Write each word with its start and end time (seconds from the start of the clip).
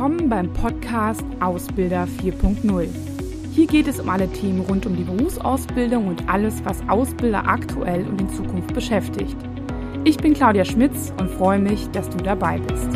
willkommen 0.00 0.30
beim 0.30 0.50
Podcast 0.54 1.26
Ausbilder 1.40 2.08
4.0. 2.22 2.88
Hier 3.52 3.66
geht 3.66 3.86
es 3.86 4.00
um 4.00 4.08
alle 4.08 4.32
Themen 4.32 4.60
rund 4.60 4.86
um 4.86 4.96
die 4.96 5.04
Berufsausbildung 5.04 6.08
und 6.08 6.26
alles, 6.26 6.64
was 6.64 6.80
Ausbilder 6.88 7.46
aktuell 7.46 8.06
und 8.06 8.18
in 8.18 8.30
Zukunft 8.30 8.72
beschäftigt. 8.72 9.36
Ich 10.04 10.16
bin 10.16 10.32
Claudia 10.32 10.64
Schmitz 10.64 11.12
und 11.20 11.30
freue 11.30 11.58
mich, 11.58 11.86
dass 11.90 12.08
du 12.08 12.16
dabei 12.16 12.58
bist. 12.60 12.88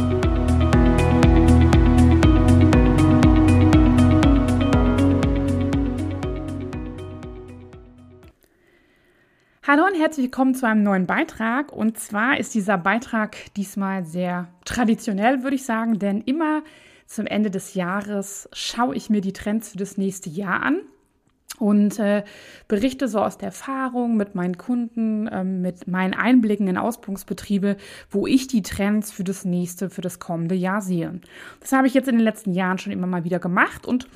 Hallo 9.67 9.85
und 9.85 10.01
herzlich 10.01 10.25
willkommen 10.25 10.55
zu 10.55 10.67
einem 10.67 10.83
neuen 10.83 11.05
Beitrag. 11.05 11.71
Und 11.71 11.99
zwar 11.99 12.41
ist 12.41 12.55
dieser 12.55 12.79
Beitrag 12.79 13.37
diesmal 13.59 14.07
sehr 14.07 14.49
traditionell, 14.65 15.43
würde 15.43 15.57
ich 15.57 15.67
sagen, 15.67 15.99
denn 15.99 16.23
immer 16.23 16.63
zum 17.07 17.27
Ende 17.27 17.51
des 17.51 17.75
Jahres 17.75 18.49
schaue 18.53 18.95
ich 18.95 19.11
mir 19.11 19.21
die 19.21 19.33
Trends 19.33 19.71
für 19.71 19.79
das 19.79 19.97
nächste 19.97 20.31
Jahr 20.31 20.63
an 20.63 20.81
und 21.59 21.99
äh, 21.99 22.25
berichte 22.67 23.07
so 23.07 23.21
aus 23.21 23.39
der 23.39 23.49
Erfahrung 23.49 24.17
mit 24.17 24.35
meinen 24.35 24.59
Kunden, 24.59 25.29
äh, 25.29 25.45
mit 25.45 25.87
meinen 25.87 26.15
Einblicken 26.15 26.67
in 26.67 26.77
Ausbildungsbetriebe, 26.77 27.77
wo 28.11 28.27
ich 28.27 28.49
die 28.49 28.63
Trends 28.63 29.13
für 29.13 29.25
das 29.25 29.45
nächste, 29.45 29.91
für 29.91 30.01
das 30.01 30.19
kommende 30.19 30.55
Jahr 30.55 30.81
sehe. 30.81 31.21
Das 31.61 31.73
habe 31.73 31.87
ich 31.87 31.95
jetzt 31.95 32.09
in 32.09 32.17
den 32.17 32.25
letzten 32.25 32.53
Jahren 32.53 32.79
schon 32.79 32.93
immer 32.93 33.07
mal 33.07 33.25
wieder 33.25 33.39
gemacht 33.39 33.87
und 33.87 34.09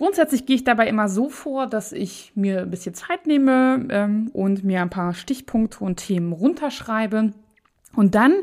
Grundsätzlich 0.00 0.46
gehe 0.46 0.56
ich 0.56 0.64
dabei 0.64 0.88
immer 0.88 1.10
so 1.10 1.28
vor, 1.28 1.66
dass 1.66 1.92
ich 1.92 2.32
mir 2.34 2.62
ein 2.62 2.70
bisschen 2.70 2.94
Zeit 2.94 3.26
nehme 3.26 3.86
ähm, 3.90 4.30
und 4.32 4.64
mir 4.64 4.80
ein 4.80 4.88
paar 4.88 5.12
Stichpunkte 5.12 5.84
und 5.84 5.96
Themen 5.96 6.32
runterschreibe. 6.32 7.34
Und 7.94 8.14
dann 8.14 8.34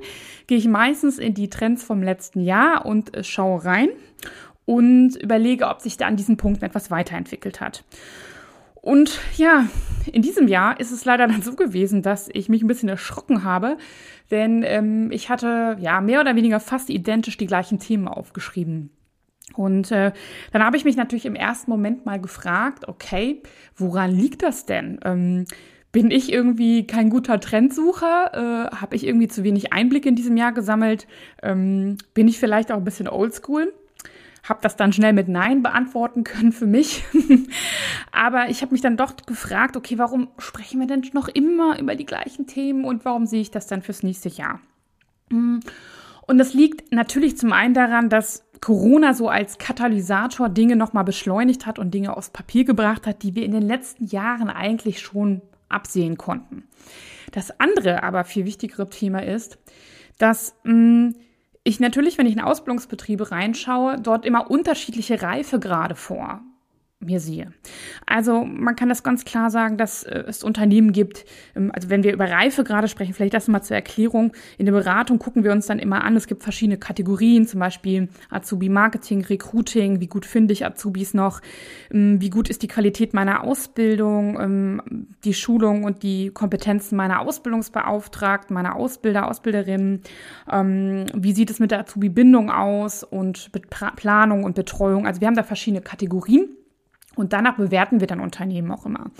gehe 0.47 0.57
ich 0.57 0.67
meistens 0.67 1.19
in 1.19 1.33
die 1.33 1.49
Trends 1.49 1.83
vom 1.83 2.03
letzten 2.03 2.41
Jahr 2.41 2.85
und 2.85 3.15
äh, 3.15 3.23
schaue 3.23 3.63
rein 3.63 3.89
und 4.65 5.15
überlege, 5.15 5.67
ob 5.67 5.81
sich 5.81 5.97
da 5.97 6.07
an 6.07 6.17
diesen 6.17 6.37
Punkten 6.37 6.65
etwas 6.65 6.91
weiterentwickelt 6.91 7.61
hat. 7.61 7.83
Und 8.75 9.19
ja, 9.35 9.67
in 10.11 10.21
diesem 10.21 10.47
Jahr 10.47 10.79
ist 10.79 10.91
es 10.91 11.05
leider 11.05 11.27
dann 11.27 11.41
so 11.41 11.55
gewesen, 11.55 12.01
dass 12.01 12.29
ich 12.31 12.49
mich 12.49 12.63
ein 12.63 12.67
bisschen 12.67 12.89
erschrocken 12.89 13.43
habe, 13.43 13.77
denn 14.31 14.63
ähm, 14.63 15.11
ich 15.11 15.29
hatte 15.29 15.77
ja 15.79 16.01
mehr 16.01 16.21
oder 16.21 16.35
weniger 16.35 16.59
fast 16.59 16.89
identisch 16.89 17.37
die 17.37 17.47
gleichen 17.47 17.79
Themen 17.79 18.07
aufgeschrieben. 18.07 18.91
Und 19.55 19.91
äh, 19.91 20.11
dann 20.51 20.63
habe 20.63 20.77
ich 20.77 20.85
mich 20.85 20.97
natürlich 20.97 21.25
im 21.25 21.35
ersten 21.35 21.71
Moment 21.71 22.05
mal 22.05 22.19
gefragt, 22.19 22.87
okay, 22.87 23.41
woran 23.75 24.11
liegt 24.11 24.43
das 24.43 24.65
denn? 24.65 24.99
Ähm, 25.03 25.45
bin 25.91 26.11
ich 26.11 26.31
irgendwie 26.31 26.85
kein 26.85 27.09
guter 27.09 27.39
Trendsucher? 27.39 28.69
Äh, 28.71 28.75
habe 28.75 28.95
ich 28.95 29.05
irgendwie 29.05 29.27
zu 29.27 29.43
wenig 29.43 29.73
Einblick 29.73 30.05
in 30.05 30.15
diesem 30.15 30.37
Jahr 30.37 30.51
gesammelt? 30.51 31.07
Ähm, 31.41 31.97
bin 32.13 32.27
ich 32.27 32.39
vielleicht 32.39 32.71
auch 32.71 32.77
ein 32.77 32.83
bisschen 32.83 33.07
oldschool? 33.07 33.73
Habe 34.43 34.59
das 34.61 34.75
dann 34.75 34.93
schnell 34.93 35.13
mit 35.13 35.27
Nein 35.27 35.63
beantworten 35.63 36.23
können 36.23 36.51
für 36.51 36.67
mich. 36.67 37.03
Aber 38.11 38.49
ich 38.49 38.61
habe 38.61 38.73
mich 38.73 38.81
dann 38.81 38.97
doch 38.97 39.15
gefragt, 39.25 39.75
okay, 39.75 39.97
warum 39.97 40.29
sprechen 40.37 40.79
wir 40.79 40.87
denn 40.87 41.03
noch 41.13 41.27
immer 41.27 41.79
über 41.79 41.95
die 41.95 42.05
gleichen 42.05 42.47
Themen 42.47 42.85
und 42.85 43.03
warum 43.03 43.25
sehe 43.25 43.41
ich 43.41 43.51
das 43.51 43.67
dann 43.67 43.81
fürs 43.81 44.03
nächste 44.03 44.29
Jahr? 44.29 44.59
Hm. 45.31 45.59
Und 46.27 46.37
das 46.37 46.53
liegt 46.53 46.91
natürlich 46.91 47.37
zum 47.37 47.53
einen 47.53 47.73
daran, 47.73 48.09
dass 48.09 48.43
Corona 48.59 49.13
so 49.13 49.29
als 49.29 49.57
Katalysator 49.57 50.49
Dinge 50.49 50.75
nochmal 50.75 51.03
beschleunigt 51.03 51.65
hat 51.65 51.79
und 51.79 51.93
Dinge 51.93 52.15
aufs 52.15 52.29
Papier 52.29 52.65
gebracht 52.65 53.07
hat, 53.07 53.23
die 53.23 53.35
wir 53.35 53.45
in 53.45 53.51
den 53.51 53.63
letzten 53.63 54.05
Jahren 54.05 54.49
eigentlich 54.49 54.99
schon 54.99 55.41
absehen 55.69 56.17
konnten. 56.17 56.67
Das 57.31 57.59
andere, 57.59 58.03
aber 58.03 58.23
viel 58.23 58.45
wichtigere 58.45 58.89
Thema 58.89 59.23
ist, 59.23 59.57
dass 60.17 60.55
mh, 60.63 60.71
hm, 60.71 61.15
ich 61.63 61.81
natürlich, 61.81 62.17
wenn 62.17 62.27
ich 62.27 62.33
in 62.33 62.39
Ausbildungsbetriebe 62.39 63.29
reinschaue, 63.31 63.99
dort 63.99 64.25
immer 64.25 64.49
unterschiedliche 64.49 65.21
Reifegrade 65.21 65.95
vor 65.95 66.41
mir 66.99 67.19
sehe. 67.19 67.51
Also 68.05 68.43
man 68.43 68.75
kann 68.75 68.89
das 68.89 69.03
ganz 69.03 69.23
klar 69.23 69.51
sagen, 69.51 69.77
dass 69.77 70.03
äh, 70.03 70.23
es 70.27 70.43
Unternehmen 70.43 70.91
gibt, 70.91 71.25
ähm, 71.55 71.71
also 71.73 71.89
wenn 71.89 72.03
wir 72.03 72.13
über 72.13 72.29
Reife 72.29 72.63
gerade 72.63 72.87
sprechen, 72.87 73.13
vielleicht 73.13 73.35
das 73.35 73.47
mal 73.47 73.61
zur 73.61 73.75
Erklärung. 73.75 74.33
In 74.57 74.65
der 74.65 74.73
Beratung 74.73 75.19
gucken 75.19 75.43
wir 75.43 75.51
uns 75.51 75.67
dann 75.67 75.77
immer 75.77 76.03
an, 76.03 76.15
es 76.15 76.25
gibt 76.25 76.41
verschiedene 76.41 76.77
Kategorien, 76.77 77.47
zum 77.47 77.59
Beispiel 77.59 78.09
Azubi 78.29 78.69
Marketing, 78.69 79.23
Recruiting, 79.23 79.99
wie 79.99 80.07
gut 80.07 80.25
finde 80.25 80.53
ich 80.53 80.65
Azubis 80.65 81.13
noch, 81.13 81.41
ähm, 81.91 82.19
wie 82.19 82.31
gut 82.31 82.49
ist 82.49 82.63
die 82.63 82.67
Qualität 82.67 83.13
meiner 83.13 83.43
Ausbildung, 83.43 84.39
ähm, 84.39 85.07
die 85.23 85.35
Schulung 85.35 85.83
und 85.83 86.01
die 86.01 86.29
Kompetenzen 86.31 86.95
meiner 86.95 87.21
Ausbildungsbeauftragten, 87.21 88.53
meiner 88.53 88.75
Ausbilder, 88.75 89.27
Ausbilderinnen, 89.27 90.01
wie 90.47 91.33
sieht 91.33 91.49
es 91.49 91.59
mit 91.59 91.71
der 91.71 91.79
Azubi-Bindung 91.81 92.49
aus 92.49 93.03
und 93.03 93.51
Planung 93.95 94.43
und 94.43 94.55
Betreuung. 94.55 95.05
Also 95.05 95.21
wir 95.21 95.27
haben 95.27 95.35
da 95.35 95.43
verschiedene 95.43 95.81
Kategorien. 95.81 96.47
Und 97.17 97.33
danach 97.33 97.57
bewerten 97.57 97.99
wir 97.99 98.07
dann 98.07 98.19
Unternehmen 98.19 98.71
auch 98.71 98.85
immer. 98.85 99.11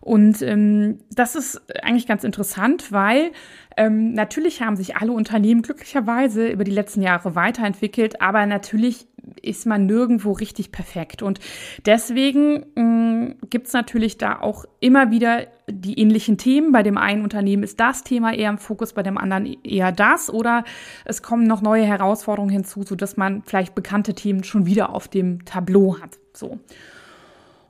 Und 0.00 0.40
ähm, 0.42 0.98
das 1.10 1.34
ist 1.34 1.60
eigentlich 1.82 2.06
ganz 2.06 2.22
interessant, 2.22 2.92
weil 2.92 3.32
ähm, 3.76 4.12
natürlich 4.12 4.62
haben 4.62 4.76
sich 4.76 4.96
alle 4.96 5.10
Unternehmen 5.10 5.62
glücklicherweise 5.62 6.48
über 6.48 6.62
die 6.62 6.70
letzten 6.70 7.02
Jahre 7.02 7.34
weiterentwickelt, 7.34 8.20
aber 8.22 8.46
natürlich 8.46 9.08
ist 9.42 9.66
man 9.66 9.86
nirgendwo 9.86 10.32
richtig 10.32 10.70
perfekt. 10.70 11.22
Und 11.22 11.40
deswegen 11.84 12.66
ähm, 12.76 13.34
gibt 13.50 13.66
es 13.66 13.72
natürlich 13.72 14.18
da 14.18 14.38
auch 14.40 14.64
immer 14.78 15.10
wieder 15.10 15.46
die 15.68 15.98
ähnlichen 15.98 16.38
Themen. 16.38 16.70
Bei 16.70 16.84
dem 16.84 16.96
einen 16.96 17.22
Unternehmen 17.22 17.64
ist 17.64 17.80
das 17.80 18.04
Thema 18.04 18.32
eher 18.32 18.50
im 18.50 18.58
Fokus, 18.58 18.92
bei 18.92 19.02
dem 19.02 19.18
anderen 19.18 19.56
eher 19.64 19.90
das. 19.90 20.30
Oder 20.32 20.64
es 21.04 21.22
kommen 21.22 21.44
noch 21.44 21.62
neue 21.62 21.84
Herausforderungen 21.84 22.52
hinzu, 22.52 22.84
sodass 22.84 23.16
man 23.16 23.42
vielleicht 23.44 23.74
bekannte 23.74 24.14
Themen 24.14 24.44
schon 24.44 24.66
wieder 24.66 24.90
auf 24.90 25.08
dem 25.08 25.44
Tableau 25.44 25.98
hat. 26.00 26.18
So. 26.32 26.60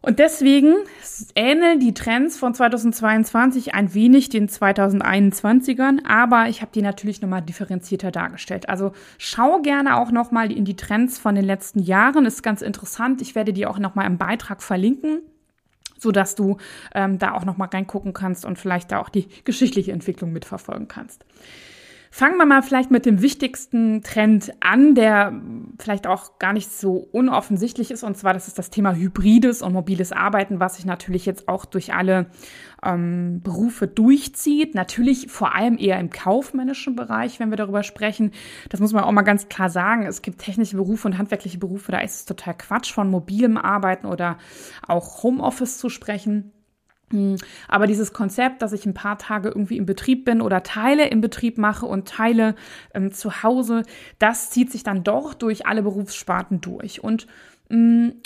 Und 0.06 0.20
deswegen 0.20 0.76
ähneln 1.34 1.80
die 1.80 1.92
Trends 1.92 2.38
von 2.38 2.54
2022 2.54 3.74
ein 3.74 3.92
wenig 3.92 4.28
den 4.28 4.48
2021ern, 4.48 6.06
aber 6.06 6.48
ich 6.48 6.62
habe 6.62 6.70
die 6.72 6.80
natürlich 6.80 7.20
nochmal 7.20 7.42
differenzierter 7.42 8.12
dargestellt. 8.12 8.68
Also 8.68 8.92
schau 9.18 9.60
gerne 9.62 9.96
auch 9.96 10.12
nochmal 10.12 10.52
in 10.52 10.64
die 10.64 10.76
Trends 10.76 11.18
von 11.18 11.34
den 11.34 11.44
letzten 11.44 11.80
Jahren, 11.80 12.24
ist 12.24 12.44
ganz 12.44 12.62
interessant. 12.62 13.20
Ich 13.20 13.34
werde 13.34 13.52
die 13.52 13.66
auch 13.66 13.80
nochmal 13.80 14.06
im 14.06 14.16
Beitrag 14.16 14.62
verlinken 14.62 15.22
so 15.98 16.12
dass 16.12 16.34
du 16.34 16.58
ähm, 16.94 17.18
da 17.18 17.32
auch 17.32 17.46
noch 17.46 17.56
mal 17.56 17.70
reingucken 17.72 18.12
kannst 18.12 18.44
und 18.44 18.58
vielleicht 18.58 18.92
da 18.92 19.00
auch 19.00 19.08
die 19.08 19.28
geschichtliche 19.44 19.92
Entwicklung 19.92 20.30
mitverfolgen 20.30 20.88
kannst. 20.88 21.24
Fangen 22.10 22.38
wir 22.38 22.46
mal 22.46 22.62
vielleicht 22.62 22.90
mit 22.90 23.04
dem 23.04 23.20
wichtigsten 23.20 24.02
Trend 24.02 24.52
an, 24.60 24.94
der 24.94 25.32
vielleicht 25.78 26.06
auch 26.06 26.38
gar 26.38 26.52
nicht 26.52 26.70
so 26.70 27.08
unoffensichtlich 27.12 27.90
ist. 27.90 28.02
Und 28.02 28.16
zwar, 28.16 28.34
das 28.34 28.48
ist 28.48 28.58
das 28.58 28.70
Thema 28.70 28.94
hybrides 28.94 29.62
und 29.62 29.72
mobiles 29.72 30.12
Arbeiten, 30.12 30.60
was 30.60 30.76
sich 30.76 30.84
natürlich 30.84 31.26
jetzt 31.26 31.48
auch 31.48 31.64
durch 31.64 31.94
alle 31.94 32.26
ähm, 32.82 33.40
Berufe 33.42 33.86
durchzieht. 33.86 34.74
Natürlich 34.74 35.30
vor 35.30 35.54
allem 35.54 35.78
eher 35.78 35.98
im 35.98 36.10
kaufmännischen 36.10 36.96
Bereich, 36.96 37.40
wenn 37.40 37.50
wir 37.50 37.56
darüber 37.56 37.82
sprechen. 37.82 38.32
Das 38.68 38.80
muss 38.80 38.92
man 38.92 39.04
auch 39.04 39.12
mal 39.12 39.22
ganz 39.22 39.48
klar 39.48 39.70
sagen. 39.70 40.06
Es 40.06 40.22
gibt 40.22 40.38
technische 40.38 40.76
Berufe 40.76 41.08
und 41.08 41.18
handwerkliche 41.18 41.58
Berufe, 41.58 41.92
da 41.92 41.98
ist 41.98 42.14
es 42.14 42.24
total 42.24 42.54
Quatsch, 42.54 42.92
von 42.92 43.10
mobilem 43.10 43.56
Arbeiten 43.56 44.06
oder 44.06 44.38
auch 44.86 45.22
Homeoffice 45.22 45.78
zu 45.78 45.88
sprechen. 45.88 46.52
Hm, 47.10 47.36
aber 47.68 47.86
dieses 47.86 48.12
Konzept, 48.12 48.62
dass 48.62 48.72
ich 48.72 48.84
ein 48.84 48.94
paar 48.94 49.16
Tage 49.18 49.48
irgendwie 49.48 49.76
im 49.76 49.86
Betrieb 49.86 50.24
bin 50.24 50.40
oder 50.40 50.62
Teile 50.62 51.06
im 51.08 51.20
Betrieb 51.20 51.56
mache 51.56 51.86
und 51.86 52.08
Teile 52.08 52.56
ähm, 52.94 53.12
zu 53.12 53.42
Hause, 53.42 53.82
das 54.18 54.50
zieht 54.50 54.72
sich 54.72 54.82
dann 54.82 55.04
doch 55.04 55.34
durch 55.34 55.66
alle 55.66 55.82
Berufssparten 55.82 56.60
durch. 56.60 57.04
Und 57.04 57.26
mh, 57.68 57.76
hm, 57.76 58.22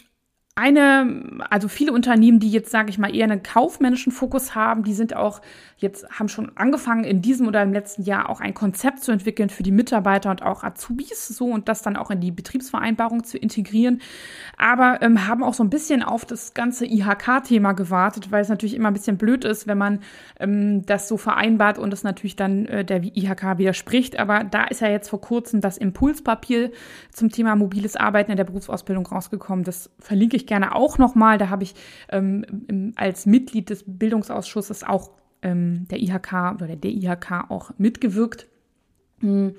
eine, 0.61 1.41
also 1.49 1.69
viele 1.69 1.93
Unternehmen, 1.93 2.39
die 2.39 2.51
jetzt, 2.51 2.71
sage 2.71 2.91
ich 2.91 2.99
mal, 2.99 3.15
eher 3.15 3.25
einen 3.25 3.43
kaufmännischen 3.43 4.13
Fokus 4.13 4.55
haben, 4.55 4.85
die 4.85 4.93
sind 4.93 5.17
auch 5.17 5.41
jetzt, 5.79 6.07
haben 6.11 6.29
schon 6.29 6.53
angefangen, 6.57 7.05
in 7.05 7.23
diesem 7.23 7.49
oder 7.49 7.63
im 7.63 7.73
letzten 7.73 8.03
Jahr 8.03 8.29
auch 8.29 8.41
ein 8.41 8.53
Konzept 8.53 9.03
zu 9.03 9.11
entwickeln 9.11 9.49
für 9.49 9.63
die 9.63 9.73
Mitarbeiter 9.73 10.31
und 10.31 10.43
auch 10.43 10.63
Azubis, 10.63 11.29
so 11.29 11.47
und 11.47 11.69
das 11.69 11.81
dann 11.81 11.97
auch 11.97 12.11
in 12.11 12.21
die 12.21 12.31
Betriebsvereinbarung 12.31 13.25
zu 13.25 13.39
integrieren. 13.39 14.03
Aber 14.59 14.99
ähm, 15.01 15.27
haben 15.27 15.43
auch 15.43 15.55
so 15.55 15.65
ein 15.65 15.71
bisschen 15.71 16.03
auf 16.03 16.27
das 16.27 16.53
ganze 16.53 16.85
IHK-Thema 16.85 17.73
gewartet, 17.73 18.31
weil 18.31 18.43
es 18.43 18.51
natürlich 18.51 18.75
immer 18.75 18.89
ein 18.89 18.95
bisschen 18.95 19.17
blöd 19.17 19.47
ist, 19.47 19.67
wenn 19.67 19.79
man 19.79 20.01
ähm, 20.39 20.85
das 20.85 21.09
so 21.09 21.17
vereinbart 21.17 21.79
und 21.79 21.95
es 21.95 22.03
natürlich 22.03 22.37
dann 22.37 22.67
äh, 22.67 22.85
der 22.85 23.03
IHK 23.03 23.57
widerspricht. 23.57 24.19
Aber 24.19 24.45
da 24.45 24.65
ist 24.65 24.83
ja 24.83 24.89
jetzt 24.89 25.09
vor 25.09 25.23
kurzem 25.23 25.63
das 25.63 25.79
Impulspapier 25.79 26.71
zum 27.13 27.31
Thema 27.31 27.57
mobiles 27.57 27.97
Arbeiten 27.97 28.31
in 28.31 28.37
der 28.37 28.45
Berufsausbildung 28.45 29.07
rausgekommen. 29.07 29.65
Das 29.65 29.91
verlinke 29.99 30.37
ich 30.37 30.47
gerne 30.51 30.75
auch 30.75 30.99
nochmal. 30.99 31.39
Da 31.39 31.49
habe 31.49 31.63
ich 31.63 31.75
ähm, 32.11 32.93
als 32.97 33.25
Mitglied 33.25 33.71
des 33.71 33.85
Bildungsausschusses 33.87 34.85
auch 34.85 35.11
ähm, 35.43 35.87
der 35.89 36.01
IHK 36.03 36.61
oder 36.61 36.77
der 36.77 36.91
IHK 36.91 37.47
auch 37.49 37.71
mitgewirkt. 37.79 38.47
Hm. 39.21 39.55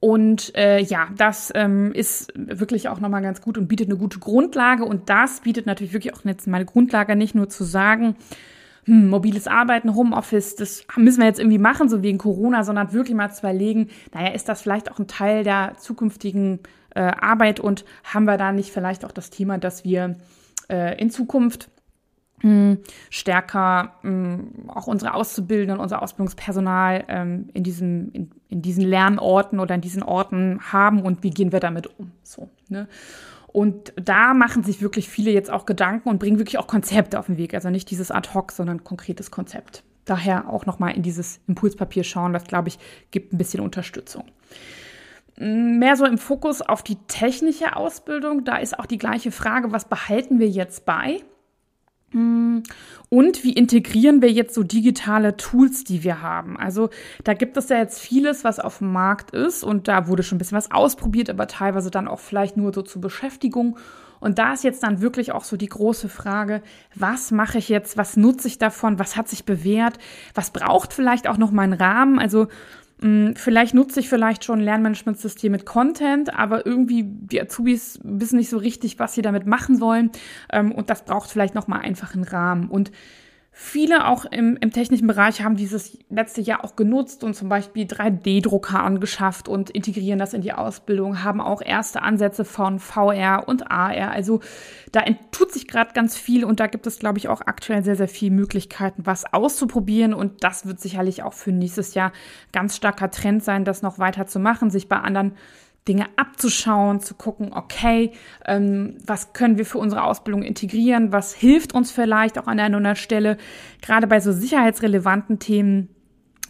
Und 0.00 0.56
äh, 0.56 0.80
ja, 0.80 1.08
das 1.14 1.52
ähm, 1.54 1.92
ist 1.92 2.32
wirklich 2.34 2.88
auch 2.88 3.00
nochmal 3.00 3.20
ganz 3.20 3.42
gut 3.42 3.58
und 3.58 3.68
bietet 3.68 3.88
eine 3.88 3.98
gute 3.98 4.18
Grundlage. 4.18 4.84
Und 4.86 5.10
das 5.10 5.40
bietet 5.40 5.66
natürlich 5.66 5.92
wirklich 5.92 6.14
auch 6.14 6.24
jetzt 6.24 6.46
meine 6.46 6.64
Grundlage, 6.64 7.16
nicht 7.16 7.34
nur 7.34 7.50
zu 7.50 7.64
sagen, 7.64 8.16
hm, 8.84 9.10
mobiles 9.10 9.46
Arbeiten, 9.46 9.94
Homeoffice, 9.94 10.56
das 10.56 10.86
müssen 10.96 11.20
wir 11.20 11.26
jetzt 11.26 11.38
irgendwie 11.38 11.58
machen, 11.58 11.90
so 11.90 12.02
wegen 12.02 12.16
Corona, 12.16 12.64
sondern 12.64 12.94
wirklich 12.94 13.14
mal 13.14 13.30
zu 13.30 13.40
überlegen, 13.40 13.88
naja, 14.14 14.32
ist 14.32 14.48
das 14.48 14.62
vielleicht 14.62 14.90
auch 14.90 14.98
ein 14.98 15.06
Teil 15.06 15.44
der 15.44 15.74
zukünftigen 15.78 16.60
äh, 16.94 17.00
Arbeit 17.00 17.60
und 17.60 17.84
haben 18.04 18.24
wir 18.24 18.36
da 18.36 18.52
nicht 18.52 18.72
vielleicht 18.72 19.04
auch 19.04 19.12
das 19.12 19.30
Thema, 19.30 19.58
dass 19.58 19.84
wir 19.84 20.16
äh, 20.68 21.00
in 21.00 21.10
Zukunft 21.10 21.70
mh, 22.42 22.78
stärker 23.10 23.94
mh, 24.02 24.68
auch 24.68 24.86
unsere 24.86 25.14
Auszubildenden, 25.14 25.78
unser 25.78 26.02
Ausbildungspersonal 26.02 27.04
ähm, 27.08 27.50
in, 27.54 27.62
diesem, 27.62 28.10
in, 28.12 28.30
in 28.48 28.62
diesen 28.62 28.84
Lernorten 28.84 29.60
oder 29.60 29.74
in 29.74 29.80
diesen 29.80 30.02
Orten 30.02 30.60
haben 30.72 31.02
und 31.02 31.22
wie 31.22 31.30
gehen 31.30 31.52
wir 31.52 31.60
damit 31.60 31.86
um? 31.98 32.12
So, 32.22 32.48
ne? 32.68 32.88
Und 33.52 33.92
da 33.96 34.32
machen 34.32 34.62
sich 34.62 34.80
wirklich 34.80 35.08
viele 35.08 35.32
jetzt 35.32 35.50
auch 35.50 35.66
Gedanken 35.66 36.08
und 36.08 36.20
bringen 36.20 36.38
wirklich 36.38 36.58
auch 36.58 36.68
Konzepte 36.68 37.18
auf 37.18 37.26
den 37.26 37.36
Weg. 37.36 37.52
Also 37.52 37.68
nicht 37.68 37.90
dieses 37.90 38.12
ad 38.12 38.30
hoc, 38.32 38.52
sondern 38.52 38.84
konkretes 38.84 39.32
Konzept. 39.32 39.82
Daher 40.04 40.48
auch 40.48 40.66
nochmal 40.66 40.94
in 40.94 41.02
dieses 41.02 41.40
Impulspapier 41.48 42.04
schauen. 42.04 42.32
Das, 42.32 42.44
glaube 42.44 42.68
ich, 42.68 42.78
gibt 43.10 43.32
ein 43.32 43.38
bisschen 43.38 43.60
Unterstützung. 43.60 44.24
Mehr 45.42 45.96
so 45.96 46.04
im 46.04 46.18
Fokus 46.18 46.60
auf 46.60 46.82
die 46.82 46.96
technische 47.08 47.74
Ausbildung. 47.74 48.44
Da 48.44 48.56
ist 48.56 48.78
auch 48.78 48.84
die 48.84 48.98
gleiche 48.98 49.32
Frage, 49.32 49.72
was 49.72 49.86
behalten 49.88 50.38
wir 50.38 50.48
jetzt 50.48 50.84
bei? 50.84 51.22
Und 52.12 53.44
wie 53.44 53.52
integrieren 53.52 54.20
wir 54.20 54.30
jetzt 54.30 54.54
so 54.54 54.64
digitale 54.64 55.38
Tools, 55.38 55.84
die 55.84 56.04
wir 56.04 56.20
haben? 56.20 56.58
Also 56.58 56.90
da 57.24 57.32
gibt 57.34 57.56
es 57.56 57.70
ja 57.70 57.78
jetzt 57.78 58.00
vieles, 58.00 58.44
was 58.44 58.58
auf 58.58 58.78
dem 58.78 58.92
Markt 58.92 59.30
ist 59.30 59.64
und 59.64 59.88
da 59.88 60.08
wurde 60.08 60.24
schon 60.24 60.36
ein 60.36 60.40
bisschen 60.40 60.58
was 60.58 60.72
ausprobiert, 60.72 61.30
aber 61.30 61.46
teilweise 61.46 61.90
dann 61.90 62.08
auch 62.08 62.20
vielleicht 62.20 62.58
nur 62.58 62.74
so 62.74 62.82
zur 62.82 63.00
Beschäftigung. 63.00 63.78
Und 64.18 64.38
da 64.38 64.52
ist 64.52 64.64
jetzt 64.64 64.82
dann 64.82 65.00
wirklich 65.00 65.32
auch 65.32 65.44
so 65.44 65.56
die 65.56 65.68
große 65.68 66.10
Frage, 66.10 66.62
was 66.94 67.30
mache 67.30 67.56
ich 67.56 67.70
jetzt, 67.70 67.96
was 67.96 68.18
nutze 68.18 68.48
ich 68.48 68.58
davon, 68.58 68.98
was 68.98 69.16
hat 69.16 69.28
sich 69.28 69.46
bewährt, 69.46 69.98
was 70.34 70.50
braucht 70.50 70.92
vielleicht 70.92 71.28
auch 71.28 71.38
noch 71.38 71.52
meinen 71.52 71.72
Rahmen? 71.72 72.18
Also 72.18 72.48
vielleicht 73.36 73.74
nutze 73.74 74.00
ich 74.00 74.08
vielleicht 74.08 74.44
schon 74.44 74.58
ein 74.58 74.64
Lernmanagementsystem 74.64 75.50
mit 75.50 75.64
Content, 75.64 76.34
aber 76.34 76.66
irgendwie 76.66 77.04
die 77.04 77.40
Azubis 77.40 77.98
wissen 78.02 78.36
nicht 78.36 78.50
so 78.50 78.58
richtig, 78.58 78.98
was 78.98 79.14
sie 79.14 79.22
damit 79.22 79.46
machen 79.46 79.80
wollen. 79.80 80.10
Ähm, 80.52 80.72
und 80.72 80.90
das 80.90 81.04
braucht 81.04 81.30
vielleicht 81.30 81.54
nochmal 81.54 81.80
einfach 81.80 82.14
einen 82.14 82.24
Rahmen. 82.24 82.68
Und 82.68 82.90
Viele 83.62 84.08
auch 84.08 84.24
im, 84.24 84.56
im 84.56 84.72
technischen 84.72 85.06
Bereich 85.06 85.42
haben 85.42 85.54
dieses 85.54 85.98
letzte 86.08 86.40
Jahr 86.40 86.64
auch 86.64 86.76
genutzt 86.76 87.22
und 87.22 87.34
zum 87.34 87.50
Beispiel 87.50 87.84
3D-Drucker 87.84 88.82
angeschafft 88.82 89.48
und 89.48 89.68
integrieren 89.68 90.18
das 90.18 90.32
in 90.32 90.40
die 90.40 90.54
Ausbildung, 90.54 91.22
haben 91.24 91.42
auch 91.42 91.60
erste 91.60 92.00
Ansätze 92.00 92.46
von 92.46 92.78
VR 92.78 93.46
und 93.46 93.70
AR. 93.70 94.12
Also 94.12 94.40
da 94.92 95.02
tut 95.30 95.52
sich 95.52 95.68
gerade 95.68 95.92
ganz 95.92 96.16
viel 96.16 96.42
und 96.42 96.58
da 96.58 96.68
gibt 96.68 96.86
es, 96.86 96.98
glaube 96.98 97.18
ich, 97.18 97.28
auch 97.28 97.42
aktuell 97.42 97.84
sehr, 97.84 97.96
sehr 97.96 98.08
viele 98.08 98.34
Möglichkeiten, 98.34 99.04
was 99.04 99.30
auszuprobieren. 99.30 100.14
Und 100.14 100.42
das 100.42 100.64
wird 100.64 100.80
sicherlich 100.80 101.22
auch 101.22 101.34
für 101.34 101.52
nächstes 101.52 101.92
Jahr 101.92 102.12
ganz 102.52 102.76
starker 102.76 103.10
Trend 103.10 103.44
sein, 103.44 103.66
das 103.66 103.82
noch 103.82 103.98
weiter 103.98 104.26
zu 104.26 104.38
machen, 104.38 104.70
sich 104.70 104.88
bei 104.88 104.96
anderen 104.96 105.32
Dinge 105.88 106.06
abzuschauen, 106.16 107.00
zu 107.00 107.14
gucken, 107.14 107.52
okay, 107.52 108.12
ähm, 108.46 108.98
was 109.04 109.32
können 109.32 109.58
wir 109.58 109.66
für 109.66 109.78
unsere 109.78 110.04
Ausbildung 110.04 110.42
integrieren, 110.42 111.12
was 111.12 111.34
hilft 111.34 111.74
uns 111.74 111.90
vielleicht 111.90 112.38
auch 112.38 112.46
an 112.46 112.60
einer 112.60 112.94
Stelle, 112.94 113.38
gerade 113.80 114.06
bei 114.06 114.20
so 114.20 114.32
sicherheitsrelevanten 114.32 115.38
Themen 115.38 115.88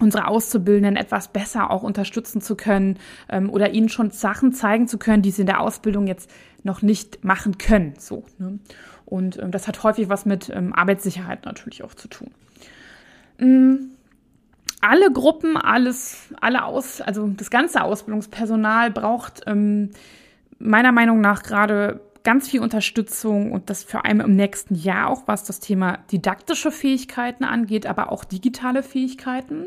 unsere 0.00 0.27
Auszubildenden 0.27 0.97
etwas 0.97 1.29
besser 1.29 1.71
auch 1.71 1.82
unterstützen 1.82 2.41
zu 2.41 2.56
können 2.56 2.99
ähm, 3.29 3.50
oder 3.50 3.71
ihnen 3.71 3.88
schon 3.88 4.11
Sachen 4.11 4.53
zeigen 4.53 4.88
zu 4.88 4.99
können, 4.99 5.23
die 5.23 5.31
sie 5.31 5.43
in 5.43 5.47
der 5.47 5.61
Ausbildung 5.61 6.06
jetzt 6.06 6.31
noch 6.62 6.82
nicht 6.82 7.23
machen 7.23 7.59
können. 7.59 7.94
So, 7.99 8.25
ne? 8.38 8.59
Und 9.05 9.38
ähm, 9.38 9.50
das 9.50 9.69
hat 9.69 9.82
häufig 9.82 10.09
was 10.09 10.25
mit 10.25 10.50
ähm, 10.50 10.73
Arbeitssicherheit 10.73 11.44
natürlich 11.44 11.85
auch 11.85 11.94
zu 11.94 12.09
tun. 12.09 12.31
Mhm 13.38 13.91
alle 14.81 15.12
Gruppen, 15.12 15.56
alles, 15.56 16.29
alle 16.41 16.65
aus, 16.65 17.00
also 17.00 17.29
das 17.29 17.50
ganze 17.50 17.82
Ausbildungspersonal 17.82 18.91
braucht 18.91 19.43
ähm, 19.47 19.91
meiner 20.59 20.93
Meinung 20.93 21.21
nach 21.21 21.43
gerade 21.43 22.00
ganz 22.23 22.49
viel 22.49 22.61
Unterstützung 22.61 23.53
und 23.53 23.71
das 23.71 23.85
vor 23.85 24.05
allem 24.05 24.21
im 24.21 24.37
nächsten 24.37 24.75
Jahr 24.75 25.09
auch, 25.09 25.23
was 25.27 25.44
das 25.44 25.61
Thema 25.61 25.99
didaktische 26.12 26.71
Fähigkeiten 26.71 27.44
angeht, 27.44 27.87
aber 27.87 28.12
auch 28.12 28.25
digitale 28.25 28.82
Fähigkeiten. 28.82 29.67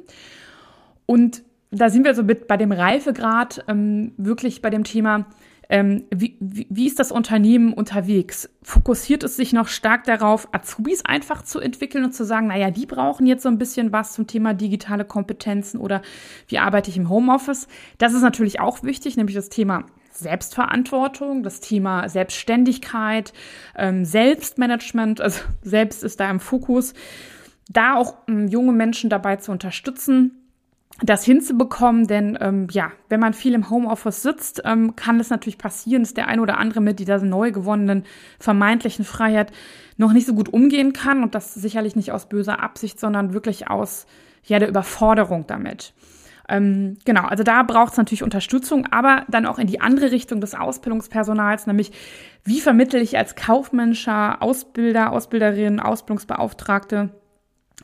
Und 1.06 1.44
da 1.72 1.90
sind 1.90 2.06
wir 2.06 2.14
so 2.14 2.24
mit 2.24 2.48
bei 2.48 2.58
dem 2.58 2.72
Reifegrad 2.72 3.66
ähm, 3.68 4.14
wirklich 4.18 4.62
bei 4.62 4.70
dem 4.70 4.84
Thema, 4.84 5.26
ähm, 5.70 6.04
wie, 6.14 6.38
wie, 6.40 6.68
wie 6.70 6.88
ist 6.88 7.00
das 7.00 7.12
Unternehmen 7.12 7.74
unterwegs? 7.74 8.50
Fokussiert 8.64 9.24
es 9.24 9.36
sich 9.36 9.54
noch 9.54 9.68
stark 9.68 10.04
darauf, 10.04 10.48
Azubis 10.54 11.06
einfach 11.06 11.42
zu 11.42 11.60
entwickeln 11.60 12.04
und 12.04 12.14
zu 12.14 12.26
sagen, 12.26 12.48
naja, 12.48 12.72
die 12.72 12.86
brauchen 12.86 13.26
jetzt 13.26 13.44
so 13.44 13.50
ein 13.50 13.58
bisschen 13.58 13.92
was 13.92 14.14
zum 14.14 14.28
Thema 14.28 14.54
digitale 14.54 15.06
Kompetenzen 15.06 15.80
oder 15.80 16.02
wie 16.48 16.60
arbeite 16.60 16.90
ich 16.90 16.98
im 16.98 17.10
Homeoffice? 17.10 17.68
Das 17.98 18.14
ist 18.14 18.22
natürlich 18.22 18.60
auch 18.60 18.84
wichtig, 18.84 19.18
nämlich 19.18 19.36
das 19.36 19.50
Thema 19.50 19.86
Selbstverantwortung, 20.12 21.44
das 21.44 21.60
Thema 21.60 22.08
Selbstständigkeit, 22.08 23.34
ähm, 23.76 24.06
Selbstmanagement, 24.06 25.22
also 25.22 25.42
selbst 25.62 26.04
ist 26.04 26.20
da 26.20 26.30
im 26.30 26.40
Fokus. 26.40 26.94
Da 27.70 27.96
auch 27.96 28.16
ähm, 28.28 28.48
junge 28.48 28.74
Menschen 28.74 29.10
dabei 29.10 29.38
zu 29.38 29.52
unterstützen, 29.52 30.43
das 31.02 31.26
hinzubekommen, 31.26 32.08
denn 32.08 32.38
ähm, 32.40 32.68
ja, 32.72 32.92
wenn 33.10 33.20
man 33.20 33.34
viel 33.34 33.54
im 33.54 33.70
Homeoffice 33.70 34.22
sitzt, 34.22 34.62
ähm, 34.64 34.96
kann 34.96 35.20
es 35.20 35.30
natürlich 35.30 35.58
passieren, 35.58 36.04
dass 36.04 36.14
der 36.14 36.28
ein 36.28 36.40
oder 36.40 36.60
andere 36.60 36.82
mit 36.82 37.00
dieser 37.00 37.18
neu 37.20 37.52
gewonnenen 37.52 38.04
vermeintlichen 38.40 39.04
Freiheit 39.04 39.52
noch 39.98 40.14
nicht 40.14 40.28
so 40.28 40.34
gut 40.34 40.50
umgehen 40.50 40.94
kann 40.94 41.24
und 41.24 41.34
das 41.34 41.54
sicherlich 41.54 41.96
nicht 41.96 42.12
aus 42.12 42.30
böser 42.30 42.62
Absicht, 42.62 43.00
sondern 43.00 43.34
wirklich 43.34 43.70
aus 43.70 44.06
ja 44.46 44.60
der 44.60 44.70
Überforderung 44.70 45.48
damit. 45.48 45.94
Ähm, 46.50 46.98
genau, 47.06 47.24
also 47.24 47.44
da 47.44 47.64
braucht 47.64 47.94
es 47.94 47.98
natürlich 47.98 48.24
Unterstützung, 48.24 48.86
aber 48.92 49.26
dann 49.30 49.46
auch 49.46 49.58
in 49.58 49.68
die 49.68 49.82
andere 49.82 50.12
Richtung 50.12 50.42
des 50.42 50.56
Ausbildungspersonals, 50.56 51.68
nämlich 51.68 51.92
wie 52.44 52.60
vermittle 52.60 53.00
ich 53.00 53.18
als 53.18 53.36
kaufmännischer 53.36 54.42
Ausbilder, 54.42 55.12
Ausbilderin, 55.14 55.80
Ausbildungsbeauftragte 55.80 57.10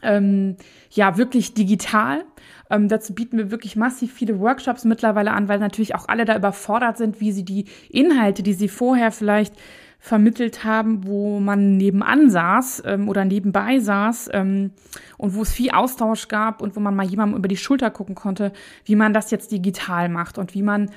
ähm, 0.01 0.57
ja 0.91 1.17
wirklich 1.17 1.53
digital 1.53 2.23
ähm, 2.69 2.87
dazu 2.87 3.13
bieten 3.13 3.37
wir 3.37 3.51
wirklich 3.51 3.75
massiv 3.75 4.13
viele 4.13 4.39
Workshops 4.39 4.85
mittlerweile 4.85 5.31
an, 5.31 5.47
weil 5.47 5.59
natürlich 5.59 5.95
auch 5.95 6.07
alle 6.07 6.25
da 6.25 6.35
überfordert 6.35 6.97
sind, 6.97 7.19
wie 7.19 7.31
sie 7.31 7.43
die 7.43 7.65
Inhalte, 7.89 8.43
die 8.43 8.53
sie 8.53 8.69
vorher 8.69 9.11
vielleicht 9.11 9.53
vermittelt 9.99 10.63
haben, 10.63 11.05
wo 11.05 11.39
man 11.39 11.75
nebenan 11.75 12.29
saß 12.29 12.83
ähm, 12.85 13.09
oder 13.09 13.25
nebenbei 13.25 13.79
saß 13.79 14.29
ähm, 14.33 14.71
und 15.17 15.35
wo 15.35 15.41
es 15.41 15.51
viel 15.51 15.71
Austausch 15.71 16.29
gab 16.29 16.61
und 16.61 16.75
wo 16.75 16.79
man 16.79 16.95
mal 16.95 17.05
jemandem 17.05 17.37
über 17.37 17.49
die 17.49 17.57
Schulter 17.57 17.91
gucken 17.91 18.15
konnte, 18.15 18.53
wie 18.85 18.95
man 18.95 19.13
das 19.13 19.29
jetzt 19.29 19.51
digital 19.51 20.07
macht 20.07 20.37
und 20.37 20.53
wie 20.53 20.63
man, 20.63 20.89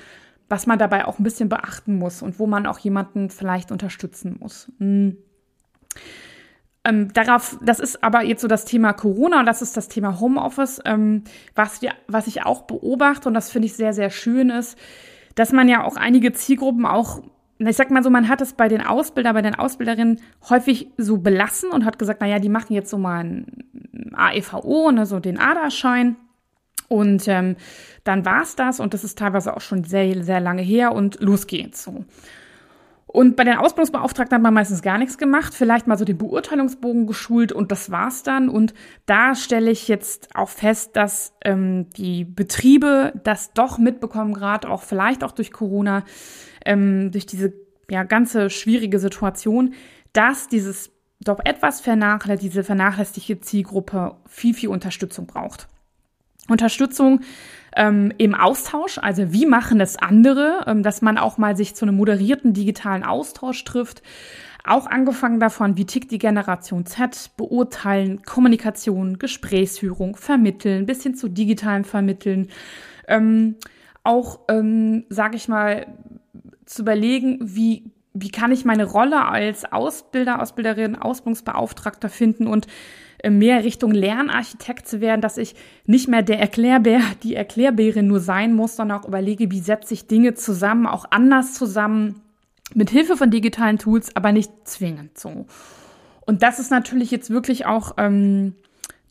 was 0.47 0.67
man 0.67 0.79
dabei 0.79 1.05
auch 1.05 1.19
ein 1.19 1.23
bisschen 1.23 1.49
beachten 1.49 1.97
muss 1.97 2.21
und 2.21 2.39
wo 2.39 2.47
man 2.47 2.65
auch 2.65 2.79
jemanden 2.79 3.29
vielleicht 3.29 3.71
unterstützen 3.71 4.37
muss. 4.39 4.71
Mhm. 4.79 5.17
Ähm, 6.85 7.13
darauf, 7.13 7.57
das 7.61 7.79
ist 7.79 8.03
aber 8.03 8.23
jetzt 8.23 8.41
so 8.41 8.47
das 8.47 8.65
Thema 8.65 8.91
Corona 8.91 9.39
und 9.39 9.45
das 9.45 9.61
ist 9.61 9.77
das 9.77 9.87
Thema 9.87 10.19
Homeoffice, 10.19 10.81
ähm, 10.83 11.23
was 11.55 11.81
wir, 11.81 11.93
was 12.07 12.27
ich 12.27 12.43
auch 12.43 12.63
beobachte 12.63 13.29
und 13.29 13.33
das 13.33 13.49
finde 13.49 13.67
ich 13.67 13.73
sehr, 13.73 13.93
sehr 13.93 14.09
schön 14.09 14.49
ist, 14.49 14.77
dass 15.35 15.53
man 15.53 15.69
ja 15.69 15.83
auch 15.83 15.95
einige 15.95 16.33
Zielgruppen 16.33 16.85
auch, 16.85 17.21
ich 17.57 17.77
sag 17.77 17.89
mal 17.89 18.03
so, 18.03 18.09
man 18.09 18.27
hat 18.27 18.41
es 18.41 18.53
bei 18.53 18.67
den 18.67 18.81
Ausbilder, 18.81 19.33
bei 19.33 19.41
den 19.41 19.55
Ausbilderinnen 19.55 20.19
häufig 20.49 20.89
so 20.97 21.17
belassen 21.19 21.71
und 21.71 21.85
hat 21.85 21.99
gesagt, 21.99 22.19
naja, 22.19 22.39
die 22.39 22.49
machen 22.49 22.73
jetzt 22.73 22.89
so 22.89 22.97
mal 22.97 23.23
ein 23.23 23.65
AEVO, 24.13 24.91
ne, 24.91 25.05
so 25.05 25.19
den 25.19 25.39
ADA-Schein. 25.39 26.17
Und 26.89 27.27
ähm, 27.27 27.55
dann 28.03 28.25
war's 28.25 28.55
das 28.55 28.79
und 28.79 28.93
das 28.93 29.03
ist 29.03 29.17
teilweise 29.17 29.55
auch 29.55 29.61
schon 29.61 29.83
sehr, 29.83 30.23
sehr 30.23 30.39
lange 30.39 30.61
her 30.61 30.91
und 30.93 31.21
los 31.21 31.47
geht's 31.47 31.83
so. 31.83 32.05
Und 33.13 33.35
bei 33.35 33.43
den 33.43 33.57
Ausbildungsbeauftragten 33.57 34.35
hat 34.35 34.41
man 34.41 34.55
meistens 34.55 34.81
gar 34.81 34.97
nichts 34.97 35.19
gemacht, 35.19 35.53
vielleicht 35.53 35.85
mal 35.85 35.99
so 35.99 36.03
den 36.03 36.17
Beurteilungsbogen 36.17 37.05
geschult 37.05 37.51
und 37.51 37.71
das 37.71 37.91
war's 37.91 38.23
dann. 38.23 38.49
Und 38.49 38.73
da 39.05 39.35
stelle 39.35 39.69
ich 39.69 39.87
jetzt 39.87 40.35
auch 40.35 40.49
fest, 40.49 40.95
dass 40.95 41.35
ähm, 41.45 41.91
die 41.91 42.25
Betriebe 42.25 43.13
das 43.23 43.53
doch 43.53 43.77
mitbekommen, 43.77 44.33
gerade 44.33 44.67
auch 44.67 44.81
vielleicht 44.81 45.23
auch 45.23 45.31
durch 45.31 45.51
Corona, 45.51 46.03
ähm, 46.65 47.11
durch 47.11 47.27
diese 47.27 47.53
ja, 47.87 48.01
ganze 48.01 48.49
schwierige 48.49 48.97
Situation, 48.97 49.75
dass 50.13 50.47
dieses 50.47 50.89
doch 51.19 51.39
etwas 51.45 51.81
vernachlässigte, 51.81 52.49
diese 52.49 52.63
vernachlässigte 52.63 53.39
Zielgruppe 53.41 54.15
viel, 54.25 54.55
viel 54.55 54.69
Unterstützung 54.69 55.27
braucht. 55.27 55.67
Unterstützung 56.49 57.21
ähm, 57.75 58.11
im 58.17 58.35
Austausch, 58.35 58.97
also 58.97 59.33
wie 59.33 59.45
machen 59.45 59.79
es 59.79 59.97
andere, 59.97 60.65
ähm, 60.67 60.83
dass 60.83 61.01
man 61.01 61.17
auch 61.17 61.37
mal 61.37 61.55
sich 61.55 61.75
zu 61.75 61.85
einem 61.85 61.95
moderierten 61.95 62.53
digitalen 62.53 63.03
Austausch 63.03 63.63
trifft. 63.63 64.01
Auch 64.65 64.87
angefangen 64.87 65.39
davon, 65.39 65.75
wie 65.75 65.85
tickt 65.85 66.11
die 66.11 66.19
Generation 66.19 66.85
Z, 66.85 67.31
beurteilen, 67.35 68.23
Kommunikation, 68.23 69.19
Gesprächsführung, 69.19 70.15
vermitteln, 70.15 70.85
bis 70.85 71.03
hin 71.03 71.15
zu 71.15 71.27
digitalen 71.27 71.83
Vermitteln. 71.83 72.47
Ähm, 73.07 73.55
auch, 74.03 74.39
ähm, 74.49 75.05
sage 75.09 75.35
ich 75.35 75.47
mal, 75.49 75.87
zu 76.65 76.81
überlegen, 76.83 77.39
wie 77.41 77.92
wie 78.13 78.29
kann 78.29 78.51
ich 78.51 78.65
meine 78.65 78.85
Rolle 78.85 79.25
als 79.25 79.71
Ausbilder, 79.71 80.41
Ausbilderin, 80.41 80.95
Ausbildungsbeauftragter 80.95 82.09
finden 82.09 82.47
und 82.47 82.67
äh, 83.19 83.29
mehr 83.29 83.63
Richtung 83.63 83.91
Lernarchitekt 83.91 84.87
zu 84.87 85.01
werden, 85.01 85.21
dass 85.21 85.37
ich 85.37 85.55
nicht 85.85 86.07
mehr 86.07 86.21
der 86.21 86.39
Erklärbär, 86.39 87.01
die 87.23 87.35
Erklärbärin 87.35 88.07
nur 88.07 88.19
sein 88.19 88.53
muss, 88.53 88.75
sondern 88.75 88.99
auch 88.99 89.07
überlege, 89.07 89.51
wie 89.51 89.59
setze 89.59 89.93
ich 89.93 90.07
Dinge 90.07 90.35
zusammen, 90.35 90.85
auch 90.85 91.05
anders 91.09 91.53
zusammen, 91.53 92.21
mit 92.75 92.89
Hilfe 92.89 93.17
von 93.17 93.29
digitalen 93.29 93.77
Tools, 93.77 94.15
aber 94.15 94.31
nicht 94.31 94.51
zwingend 94.63 95.17
so. 95.17 95.45
Und 96.21 96.41
das 96.41 96.59
ist 96.59 96.71
natürlich 96.71 97.11
jetzt 97.11 97.29
wirklich 97.29 97.65
auch 97.65 97.95
ähm, 97.97 98.55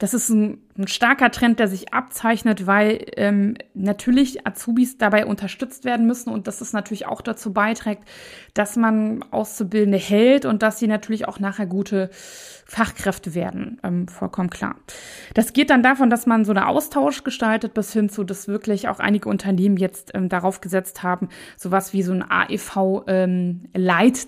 das 0.02 0.14
ist 0.14 0.30
ein, 0.30 0.58
ein, 0.78 0.88
starker 0.88 1.30
Trend, 1.30 1.58
der 1.58 1.68
sich 1.68 1.92
abzeichnet, 1.92 2.66
weil 2.66 3.06
ähm, 3.16 3.56
natürlich 3.74 4.46
Azubis 4.46 4.98
dabei 4.98 5.26
unterstützt 5.26 5.84
werden 5.84 6.06
müssen 6.06 6.30
und 6.30 6.46
dass 6.46 6.60
es 6.60 6.72
natürlich 6.72 7.06
auch 7.06 7.20
dazu 7.20 7.52
beiträgt, 7.52 8.02
dass 8.54 8.76
man 8.76 9.24
Auszubildende 9.30 9.98
hält 9.98 10.44
und 10.44 10.62
dass 10.62 10.78
sie 10.78 10.86
natürlich 10.86 11.28
auch 11.28 11.38
nachher 11.38 11.66
gute 11.66 12.10
Fachkräfte 12.72 13.34
werden, 13.34 13.78
ähm, 13.82 14.08
vollkommen 14.08 14.48
klar. 14.48 14.76
Das 15.34 15.52
geht 15.52 15.68
dann 15.68 15.82
davon, 15.82 16.08
dass 16.08 16.26
man 16.26 16.46
so 16.46 16.52
einen 16.52 16.64
Austausch 16.64 17.22
gestaltet, 17.22 17.74
bis 17.74 17.92
hin 17.92 18.08
zu, 18.08 18.24
dass 18.24 18.48
wirklich 18.48 18.88
auch 18.88 18.98
einige 18.98 19.28
Unternehmen 19.28 19.76
jetzt 19.76 20.12
ähm, 20.14 20.30
darauf 20.30 20.62
gesetzt 20.62 21.02
haben, 21.02 21.28
sowas 21.58 21.92
wie 21.92 22.02
so 22.02 22.12
ein 22.12 22.22
AEV 22.22 23.04
ähm, 23.08 23.68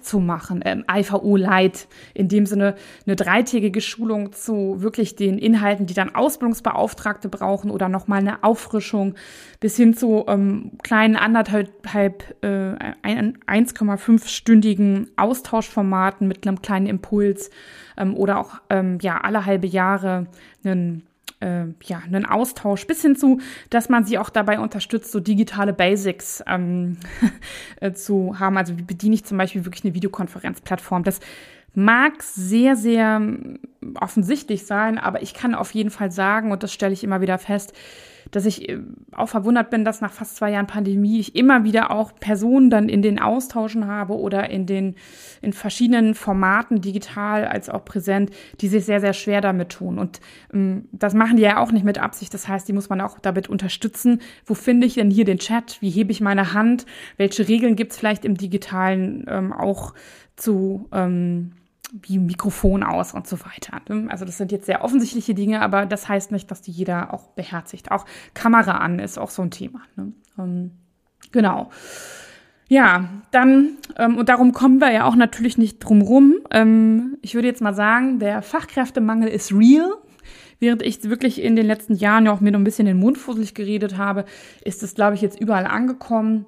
zu 0.02 0.20
machen, 0.20 0.60
ähm, 0.62 0.84
AEVO 0.86 1.36
Light, 1.36 1.88
in 2.12 2.28
dem 2.28 2.44
Sinne 2.44 2.74
eine 3.06 3.16
dreitägige 3.16 3.80
Schulung 3.80 4.32
zu 4.32 4.82
wirklich 4.82 5.16
den 5.16 5.38
Inhalten, 5.38 5.86
die 5.86 5.94
dann 5.94 6.14
Ausbildungsbeauftragte 6.34 7.28
brauchen 7.28 7.70
oder 7.70 7.88
nochmal 7.88 8.20
eine 8.20 8.42
Auffrischung, 8.42 9.14
bis 9.60 9.76
hin 9.76 9.94
zu 9.94 10.24
ähm, 10.26 10.72
kleinen 10.82 11.16
anderthalb, 11.16 12.34
äh, 12.42 12.74
1,5-stündigen 13.02 15.10
Austauschformaten 15.16 16.26
mit 16.26 16.46
einem 16.46 16.60
kleinen 16.60 16.86
Impuls 16.86 17.50
ähm, 17.96 18.16
oder 18.16 18.38
auch 18.38 18.60
ähm, 18.68 18.98
ja 19.00 19.20
alle 19.20 19.46
halbe 19.46 19.66
Jahre 19.66 20.26
einen 20.64 21.06
äh, 21.40 21.64
ja, 21.84 22.02
einen 22.04 22.26
Austausch 22.26 22.86
bis 22.86 23.02
hin 23.02 23.16
zu, 23.16 23.40
dass 23.70 23.88
man 23.88 24.04
sie 24.04 24.18
auch 24.18 24.30
dabei 24.30 24.58
unterstützt, 24.58 25.12
so 25.12 25.20
digitale 25.20 25.72
Basics 25.72 26.42
ähm, 26.46 26.96
äh, 27.80 27.92
zu 27.92 28.38
haben. 28.38 28.56
Also 28.56 28.78
wie 28.78 28.82
bediene 28.82 29.14
ich 29.14 29.24
zum 29.24 29.38
Beispiel 29.38 29.64
wirklich 29.64 29.84
eine 29.84 29.94
Videokonferenzplattform? 29.94 31.04
Das 31.04 31.20
mag 31.74 32.22
sehr, 32.22 32.76
sehr 32.76 33.20
offensichtlich 34.00 34.66
sein, 34.66 34.98
aber 34.98 35.22
ich 35.22 35.34
kann 35.34 35.54
auf 35.54 35.72
jeden 35.72 35.90
Fall 35.90 36.10
sagen, 36.10 36.52
und 36.52 36.62
das 36.62 36.72
stelle 36.72 36.92
ich 36.92 37.04
immer 37.04 37.20
wieder 37.20 37.38
fest, 37.38 37.74
dass 38.30 38.46
ich 38.46 38.68
äh, 38.68 38.80
auch 39.12 39.28
verwundert 39.28 39.70
bin, 39.70 39.84
dass 39.84 40.00
nach 40.00 40.12
fast 40.12 40.36
zwei 40.36 40.50
Jahren 40.50 40.66
Pandemie 40.66 41.20
ich 41.20 41.36
immer 41.36 41.64
wieder 41.64 41.90
auch 41.90 42.14
Personen 42.16 42.70
dann 42.70 42.88
in 42.88 43.02
den 43.02 43.20
Austauschen 43.20 43.86
habe 43.86 44.18
oder 44.18 44.50
in 44.50 44.66
den 44.66 44.96
in 45.40 45.52
verschiedenen 45.52 46.14
Formaten, 46.14 46.80
digital 46.80 47.46
als 47.46 47.68
auch 47.68 47.84
präsent, 47.84 48.30
die 48.60 48.68
sich 48.68 48.84
sehr, 48.84 49.00
sehr 49.00 49.12
schwer 49.12 49.40
damit 49.40 49.70
tun. 49.70 49.98
Und 49.98 50.20
ähm, 50.52 50.88
das 50.92 51.14
machen 51.14 51.36
die 51.36 51.42
ja 51.42 51.58
auch 51.58 51.72
nicht 51.72 51.84
mit 51.84 51.98
Absicht. 51.98 52.34
Das 52.34 52.48
heißt, 52.48 52.66
die 52.66 52.72
muss 52.72 52.88
man 52.88 53.00
auch 53.00 53.18
damit 53.18 53.48
unterstützen. 53.48 54.20
Wo 54.44 54.54
finde 54.54 54.86
ich 54.86 54.94
denn 54.94 55.10
hier 55.10 55.24
den 55.24 55.38
Chat? 55.38 55.80
Wie 55.80 55.90
hebe 55.90 56.12
ich 56.12 56.20
meine 56.20 56.54
Hand? 56.54 56.86
Welche 57.16 57.46
Regeln 57.46 57.76
gibt 57.76 57.92
es 57.92 57.98
vielleicht 57.98 58.24
im 58.24 58.36
Digitalen 58.36 59.26
ähm, 59.28 59.52
auch 59.52 59.94
zu 60.36 60.88
ähm, 60.92 61.52
wie 62.02 62.18
Mikrofon 62.18 62.82
aus 62.82 63.14
und 63.14 63.26
so 63.26 63.38
weiter. 63.40 63.80
Ne? 63.88 64.10
Also 64.10 64.24
das 64.24 64.36
sind 64.36 64.50
jetzt 64.50 64.66
sehr 64.66 64.82
offensichtliche 64.82 65.34
Dinge, 65.34 65.60
aber 65.62 65.86
das 65.86 66.08
heißt 66.08 66.32
nicht, 66.32 66.50
dass 66.50 66.60
die 66.60 66.72
jeder 66.72 67.14
auch 67.14 67.28
beherzigt. 67.28 67.90
Auch 67.90 68.04
Kamera 68.34 68.78
an 68.78 68.98
ist 68.98 69.18
auch 69.18 69.30
so 69.30 69.42
ein 69.42 69.50
Thema. 69.50 69.80
Ne? 69.96 70.12
Ähm, 70.38 70.70
genau. 71.30 71.70
Ja, 72.68 73.08
dann, 73.30 73.76
ähm, 73.98 74.16
und 74.16 74.28
darum 74.28 74.52
kommen 74.52 74.80
wir 74.80 74.90
ja 74.90 75.04
auch 75.04 75.14
natürlich 75.14 75.58
nicht 75.58 75.78
drum 75.78 76.02
rum. 76.02 76.36
Ähm, 76.50 77.18
ich 77.22 77.34
würde 77.34 77.46
jetzt 77.46 77.62
mal 77.62 77.74
sagen, 77.74 78.18
der 78.18 78.42
Fachkräftemangel 78.42 79.28
ist 79.28 79.52
real. 79.52 79.92
Während 80.58 80.82
ich 80.82 81.04
wirklich 81.04 81.42
in 81.42 81.56
den 81.56 81.66
letzten 81.66 81.94
Jahren 81.94 82.26
ja 82.26 82.32
auch 82.32 82.40
mir 82.40 82.50
noch 82.50 82.58
ein 82.58 82.64
bisschen 82.64 82.86
den 82.86 82.98
Mund 82.98 83.18
fusselig 83.18 83.54
geredet 83.54 83.98
habe, 83.98 84.24
ist 84.64 84.82
es, 84.82 84.94
glaube 84.94 85.14
ich, 85.14 85.20
jetzt 85.20 85.38
überall 85.38 85.66
angekommen. 85.66 86.46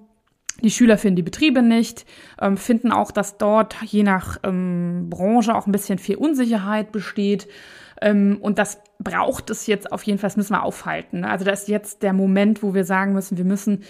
Die 0.62 0.70
Schüler 0.70 0.96
finden 0.96 1.16
die 1.16 1.22
Betriebe 1.22 1.62
nicht, 1.62 2.06
ähm, 2.40 2.56
finden 2.56 2.90
auch, 2.90 3.10
dass 3.10 3.36
dort 3.36 3.76
je 3.82 4.02
nach 4.02 4.38
ähm, 4.42 5.08
Branche 5.10 5.54
auch 5.54 5.66
ein 5.66 5.72
bisschen 5.72 5.98
viel 5.98 6.16
Unsicherheit 6.16 6.92
besteht. 6.92 7.46
Ähm, 8.00 8.38
und 8.40 8.58
das 8.58 8.78
braucht 8.98 9.50
es 9.50 9.66
jetzt 9.66 9.92
auf 9.92 10.02
jeden 10.04 10.18
Fall, 10.18 10.28
das 10.28 10.36
müssen 10.36 10.54
wir 10.54 10.62
aufhalten. 10.62 11.20
Ne? 11.20 11.30
Also 11.30 11.44
da 11.44 11.50
ist 11.52 11.68
jetzt 11.68 12.02
der 12.02 12.12
Moment, 12.12 12.62
wo 12.62 12.74
wir 12.74 12.84
sagen 12.84 13.12
müssen, 13.12 13.36
wir 13.36 13.44
müssen 13.44 13.84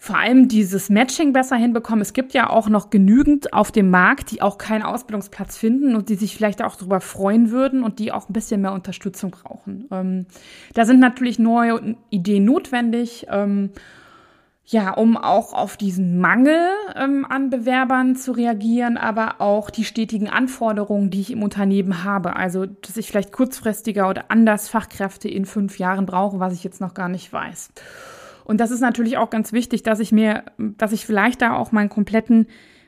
vor 0.00 0.16
allem 0.16 0.46
dieses 0.46 0.90
Matching 0.90 1.32
besser 1.32 1.56
hinbekommen. 1.56 2.00
Es 2.00 2.12
gibt 2.12 2.32
ja 2.32 2.48
auch 2.48 2.68
noch 2.68 2.90
genügend 2.90 3.52
auf 3.52 3.72
dem 3.72 3.90
Markt, 3.90 4.30
die 4.30 4.40
auch 4.40 4.56
keinen 4.56 4.82
Ausbildungsplatz 4.82 5.56
finden 5.56 5.96
und 5.96 6.08
die 6.08 6.14
sich 6.14 6.36
vielleicht 6.36 6.62
auch 6.62 6.76
darüber 6.76 7.00
freuen 7.00 7.50
würden 7.50 7.82
und 7.82 7.98
die 7.98 8.12
auch 8.12 8.28
ein 8.28 8.32
bisschen 8.32 8.60
mehr 8.60 8.72
Unterstützung 8.72 9.32
brauchen. 9.32 9.88
Ähm, 9.90 10.26
da 10.74 10.84
sind 10.84 11.00
natürlich 11.00 11.40
neue 11.40 11.96
Ideen 12.10 12.44
notwendig. 12.44 13.26
Ja, 14.70 14.90
um 14.90 15.16
auch 15.16 15.54
auf 15.54 15.78
diesen 15.78 16.20
Mangel 16.20 16.68
ähm, 16.94 17.24
an 17.26 17.48
Bewerbern 17.48 18.16
zu 18.16 18.32
reagieren, 18.32 18.98
aber 18.98 19.40
auch 19.40 19.70
die 19.70 19.84
stetigen 19.84 20.28
Anforderungen, 20.28 21.08
die 21.08 21.22
ich 21.22 21.30
im 21.30 21.42
Unternehmen 21.42 22.04
habe. 22.04 22.36
Also, 22.36 22.66
dass 22.66 22.98
ich 22.98 23.08
vielleicht 23.08 23.32
kurzfristiger 23.32 24.10
oder 24.10 24.26
anders 24.28 24.68
Fachkräfte 24.68 25.26
in 25.26 25.46
fünf 25.46 25.78
Jahren 25.78 26.04
brauche, 26.04 26.38
was 26.38 26.52
ich 26.52 26.64
jetzt 26.64 26.82
noch 26.82 26.92
gar 26.92 27.08
nicht 27.08 27.32
weiß. 27.32 27.70
Und 28.44 28.60
das 28.60 28.70
ist 28.70 28.80
natürlich 28.80 29.16
auch 29.16 29.30
ganz 29.30 29.54
wichtig, 29.54 29.84
dass 29.84 30.00
ich 30.00 30.12
mir, 30.12 30.44
dass 30.58 30.92
ich 30.92 31.06
vielleicht 31.06 31.40
da 31.40 31.56
auch 31.56 31.72
meinen 31.72 31.88
kompletten 31.88 32.46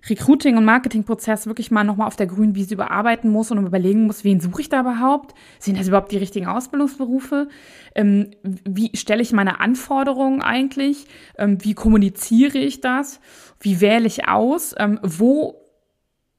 Recruiting- 0.08 0.56
und 0.56 0.64
Marketingprozess 0.64 1.46
wirklich 1.46 1.70
mal 1.70 1.84
nochmal 1.84 2.06
auf 2.06 2.16
der 2.16 2.26
grünen 2.26 2.54
Wiese 2.54 2.74
überarbeiten 2.74 3.30
muss 3.30 3.50
und 3.50 3.64
überlegen 3.64 4.06
muss, 4.06 4.24
wen 4.24 4.40
suche 4.40 4.62
ich 4.62 4.68
da 4.68 4.80
überhaupt? 4.80 5.34
Sind 5.58 5.78
das 5.78 5.88
überhaupt 5.88 6.12
die 6.12 6.16
richtigen 6.18 6.46
Ausbildungsberufe? 6.46 7.48
Ähm, 7.94 8.30
wie 8.42 8.96
stelle 8.96 9.22
ich 9.22 9.32
meine 9.32 9.60
Anforderungen 9.60 10.42
eigentlich? 10.42 11.06
Ähm, 11.36 11.58
wie 11.62 11.74
kommuniziere 11.74 12.58
ich 12.58 12.80
das? 12.80 13.20
Wie 13.60 13.80
wähle 13.80 14.06
ich 14.06 14.28
aus? 14.28 14.74
Ähm, 14.78 14.98
wo 15.02 15.59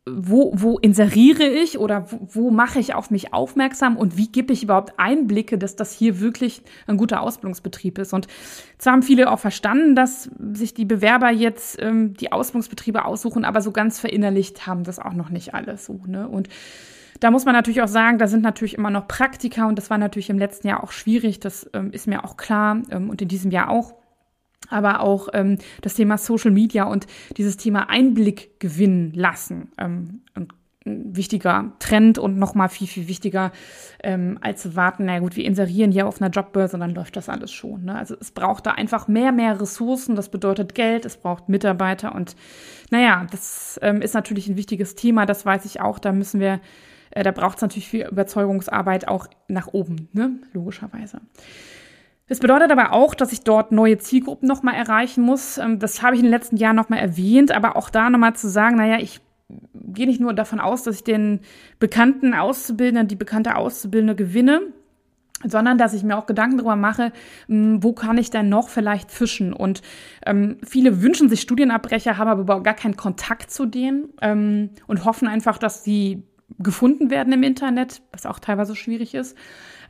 wo, 0.10 0.52
wo 0.56 0.80
inseriere 0.80 1.44
ich 1.44 1.78
oder 1.78 2.12
wo, 2.12 2.20
wo 2.32 2.52
mache 2.52 2.80
ich 2.80 2.96
auf 2.96 3.12
mich 3.12 3.34
aufmerksam 3.34 3.98
und 3.98 4.18
wie 4.18 4.32
gebe 4.32 4.52
ich 4.52 4.64
überhaupt 4.64 4.94
Einblicke, 4.98 5.60
dass 5.60 5.76
das 5.76 5.94
hier 5.94 6.20
wirklich 6.20 6.64
ein 6.88 6.98
guter 6.98 7.22
Ausbildungsbetrieb 7.22 8.00
ist. 8.00 8.12
Und 8.12 8.28
zwar 8.80 8.94
haben 8.94 9.04
viele 9.04 9.30
auch 9.30 9.40
verstanden, 9.40 9.96
dass 9.96 10.32
sich 10.54 10.74
die 10.74 10.86
Bewerber 10.86 11.30
jetzt 11.30 11.80
ähm, 11.80 12.16
die 12.16 12.32
Ausbildungsbetriebe 12.32 13.06
aussuchen, 13.06 13.46
aber 13.46 13.62
so 13.62 13.72
ganz 13.72 14.00
verinnerlicht 14.00 14.66
haben 14.66 14.84
das 14.84 14.98
auch 14.98 15.14
noch 15.14 15.30
nicht 15.30 15.54
alles 15.54 15.86
so. 15.86 16.02
Ne? 16.08 16.28
Und 16.28 16.50
da 17.20 17.30
muss 17.30 17.46
man 17.46 17.54
natürlich 17.54 17.84
auch 17.84 17.88
sagen, 17.88 18.18
da 18.18 18.28
sind 18.28 18.42
natürlich 18.42 18.74
immer 18.74 18.90
noch 18.90 19.08
Praktika 19.08 19.68
und 19.68 19.78
das 19.78 19.92
war 19.92 20.00
natürlich 20.00 20.32
im 20.32 20.40
letzten 20.40 20.68
Jahr 20.68 20.84
auch 20.84 20.92
schwierig, 20.92 21.40
das 21.40 21.70
ähm, 21.74 21.92
ist 21.92 22.08
mir 22.08 22.24
auch 22.24 22.38
klar 22.38 22.82
ähm, 22.90 23.12
und 23.12 23.22
in 23.22 23.28
diesem 23.28 23.52
Jahr 23.52 23.70
auch 23.70 24.01
aber 24.70 25.02
auch 25.02 25.30
ähm, 25.34 25.58
das 25.82 25.96
Thema 25.96 26.18
Social 26.18 26.52
Media 26.52 26.86
und 26.86 27.08
dieses 27.38 27.58
Thema 27.58 27.90
Einblick 27.90 28.60
gewinnen 28.60 29.12
lassen. 29.14 29.72
Ähm, 29.78 30.22
ein 30.86 31.16
wichtiger 31.16 31.74
Trend 31.80 32.18
und 32.18 32.38
nochmal 32.38 32.70
viel, 32.70 32.88
viel 32.88 33.08
wichtiger, 33.08 33.52
ähm, 34.04 34.40
als 34.42 34.64
zu 34.64 34.76
warten, 34.76 35.06
na 35.06 35.20
gut, 35.20 35.36
wir 35.36 35.46
inserieren 35.46 35.92
hier 35.92 36.08
auf 36.08 36.22
einer 36.22 36.32
Jobbörse, 36.32 36.80
dann 36.80 36.96
läuft 36.96 37.16
das 37.16 37.30
alles 37.30 37.52
schon. 37.52 37.86
Ne? 37.86 37.96
Also 37.96 38.16
es 38.20 38.32
braucht 38.32 38.66
da 38.66 38.72
einfach 38.72 39.08
mehr, 39.08 39.32
mehr 39.32 39.62
Ressourcen, 39.62 40.16
das 40.16 40.30
bedeutet 40.30 40.74
Geld, 40.74 41.06
es 41.06 41.18
braucht 41.18 41.50
Mitarbeiter 41.50 42.16
und 42.16 42.36
naja, 42.90 43.28
das 43.30 43.80
ähm, 43.84 44.02
ist 44.02 44.16
natürlich 44.16 44.48
ein 44.48 44.58
wichtiges 44.58 44.96
Thema, 44.96 45.26
das 45.28 45.46
weiß 45.46 45.66
ich 45.66 45.82
auch, 45.82 46.00
da 46.00 46.12
müssen 46.12 46.40
wir, 46.40 46.60
äh, 47.12 47.22
da 47.22 47.32
braucht 47.32 47.58
es 47.58 47.62
natürlich 47.62 47.88
viel 47.88 48.08
Überzeugungsarbeit 48.08 49.08
auch 49.08 49.28
nach 49.48 49.68
oben, 49.68 50.10
ne? 50.14 50.40
logischerweise. 50.54 51.22
Das 52.32 52.40
bedeutet 52.40 52.72
aber 52.72 52.94
auch, 52.94 53.14
dass 53.14 53.34
ich 53.34 53.42
dort 53.42 53.74
neue 53.74 53.98
Zielgruppen 53.98 54.48
nochmal 54.48 54.76
erreichen 54.76 55.22
muss. 55.22 55.58
Ähm, 55.58 55.80
das 55.80 56.02
habe 56.02 56.16
ich 56.16 56.22
in 56.22 56.28
den 56.28 56.32
letzten 56.32 56.56
Jahren 56.56 56.78
nochmal 56.78 57.00
erwähnt, 57.00 57.52
aber 57.52 57.76
auch 57.76 57.90
da 57.90 58.10
nochmal 58.10 58.38
zu 58.38 58.48
sagen, 58.48 58.78
naja, 58.78 59.00
ich 59.02 59.20
gehe 59.74 60.08
nicht 60.08 60.22
nur 60.22 60.34
davon 60.34 60.62
aus, 60.62 60.84
dass 60.84 60.96
ich 60.96 61.04
den 61.04 61.42
bekannten 61.78 62.34
Auszubildenden, 62.34 63.10
die 63.10 63.18
bekannte 63.18 63.58
Auszubildende 63.58 64.16
gewinne, 64.16 64.62
sondern 65.44 65.78
dass 65.78 65.94
ich 65.94 66.04
mir 66.04 66.18
auch 66.18 66.26
Gedanken 66.26 66.56
darüber 66.56 66.78
mache, 66.78 67.12
hm, 67.48 67.84
wo 67.84 67.92
kann 67.92 68.18
ich 68.18 68.30
denn 68.30 68.48
noch 68.48 68.70
vielleicht 68.70 69.12
fischen? 69.12 69.52
Und 69.52 69.82
ähm, 70.26 70.58
viele 70.64 71.02
wünschen 71.02 71.28
sich 71.28 71.42
Studienabbrecher, 71.42 72.18
haben 72.18 72.30
aber 72.30 72.64
gar 72.64 72.76
keinen 72.76 72.96
Kontakt 72.96 73.52
zu 73.52 73.66
denen 73.66 74.06
ähm, 74.22 74.70
und 74.88 75.04
hoffen 75.04 75.28
einfach, 75.28 75.58
dass 75.58 75.84
sie 75.84 76.24
gefunden 76.60 77.10
werden 77.10 77.34
im 77.34 77.44
Internet, 77.44 78.02
was 78.14 78.26
auch 78.26 78.40
teilweise 78.40 78.76
schwierig 78.76 79.16
ist. 79.16 79.38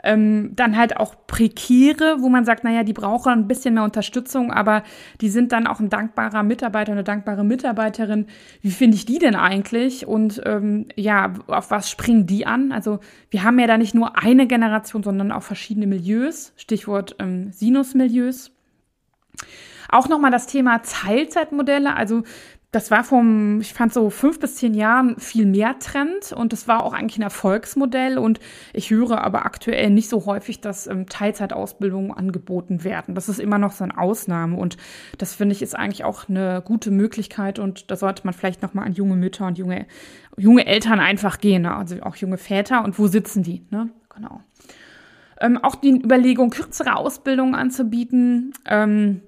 Ähm, 0.04 0.52
dann 0.56 0.78
halt 0.78 0.98
auch 0.98 1.16
prekäre, 1.28 2.18
wo 2.20 2.30
man 2.30 2.46
sagt, 2.46 2.64
naja, 2.64 2.84
die 2.84 2.94
brauchen 2.94 3.32
ein 3.32 3.48
bisschen 3.48 3.74
mehr 3.76 3.84
Unterstützung, 3.84 4.52
aber 4.52 4.84
die 5.22 5.30
sind 5.30 5.52
dann 5.52 5.68
auch 5.68 5.80
ein 5.80 5.90
dankbarer 5.90 6.44
Mitarbeiter, 6.44 6.92
eine 6.92 7.04
dankbare 7.04 7.44
Mitarbeiterin. 7.44 8.28
Wie 8.62 8.72
finde 8.72 8.96
ich 8.96 9.06
die 9.06 9.20
denn 9.20 9.36
eigentlich? 9.36 10.08
Und 10.08 10.42
ähm, 10.46 10.88
ja, 10.96 11.34
auf 11.48 11.72
was 11.72 11.90
springen 11.90 12.26
die 12.26 12.46
an? 12.46 12.72
Also 12.72 13.00
wir 13.30 13.44
haben 13.44 13.60
ja 13.60 13.68
da 13.68 13.78
nicht 13.78 13.94
nur 13.94 14.22
eine 14.22 14.48
Generation, 14.48 15.04
sondern 15.04 15.32
auch 15.32 15.44
verschiedene 15.44 15.88
Milieus. 15.88 16.54
Stichwort 16.56 17.16
ähm, 17.20 17.52
Sinus-Milieus. 17.52 18.52
Auch 19.90 20.08
nochmal 20.08 20.32
das 20.32 20.48
Thema 20.48 20.80
Teilzeitmodelle. 20.80 21.96
Also 21.96 22.24
das 22.72 22.90
war 22.90 23.04
vom, 23.04 23.60
ich 23.60 23.74
fand 23.74 23.94
so 23.94 24.10
fünf 24.10 24.40
bis 24.40 24.56
zehn 24.56 24.74
Jahren 24.74 25.20
viel 25.20 25.46
mehr 25.46 25.78
Trend 25.80 26.32
und 26.32 26.54
das 26.54 26.70
war 26.70 26.84
auch 26.84 26.94
eigentlich 26.94 27.20
ein 27.20 27.24
Erfolgsmodell 27.24 28.18
und 28.18 28.40
ich 28.72 28.92
höre 28.92 29.22
aber 29.22 29.46
aktuell 29.46 29.90
nicht 29.90 30.08
so 30.08 30.26
häufig, 30.26 30.62
dass 30.62 30.88
ähm, 30.88 31.06
Teilzeitausbildungen 31.08 32.12
angeboten 32.12 32.86
werden. 32.86 33.14
Das 33.14 33.28
ist 33.28 33.42
immer 33.42 33.58
noch 33.58 33.74
so 33.74 33.84
eine 33.84 33.98
Ausnahme 33.98 34.56
und 34.56 34.78
das 35.18 35.36
finde 35.36 35.54
ich 35.54 35.62
ist 35.62 35.76
eigentlich 35.76 36.06
auch 36.06 36.30
eine 36.30 36.62
gute 36.64 36.92
Möglichkeit 36.92 37.60
und 37.60 37.92
da 37.92 37.98
sollte 37.98 38.22
man 38.24 38.34
vielleicht 38.34 38.62
nochmal 38.62 38.86
an 38.86 38.94
junge 38.94 39.18
Mütter 39.18 39.48
und 39.48 39.58
junge, 39.58 39.86
junge 40.38 40.66
Eltern 40.66 41.02
einfach 41.02 41.40
gehen, 41.40 41.64
ne? 41.64 41.76
also 41.76 41.98
auch 42.04 42.16
junge 42.16 42.38
Väter 42.38 42.86
und 42.86 42.98
wo 42.98 43.08
sitzen 43.08 43.44
die, 43.44 43.66
ne? 43.70 43.90
Genau. 44.16 44.42
Ähm, 45.42 45.58
auch 45.58 45.76
die 45.76 45.90
Überlegung, 45.90 46.52
kürzere 46.52 46.96
Ausbildungen 46.96 47.56
anzubieten, 47.56 48.54
ähm, 48.66 49.22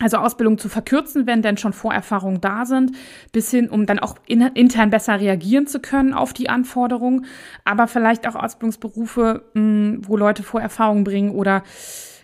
also 0.00 0.16
Ausbildung 0.16 0.58
zu 0.58 0.68
verkürzen, 0.68 1.26
wenn 1.26 1.42
denn 1.42 1.56
schon 1.56 1.72
Vorerfahrungen 1.72 2.40
da 2.40 2.64
sind, 2.64 2.92
bis 3.30 3.50
hin, 3.50 3.68
um 3.68 3.86
dann 3.86 3.98
auch 3.98 4.16
in, 4.26 4.40
intern 4.40 4.90
besser 4.90 5.20
reagieren 5.20 5.66
zu 5.66 5.80
können 5.80 6.12
auf 6.12 6.32
die 6.32 6.48
Anforderungen, 6.48 7.26
aber 7.64 7.86
vielleicht 7.86 8.26
auch 8.26 8.34
Ausbildungsberufe, 8.34 9.44
mh, 9.54 9.60
hm, 9.60 10.00
wo 10.06 10.16
Leute 10.16 10.42
Vorerfahrungen 10.42 11.04
bringen 11.04 11.30
oder 11.30 11.62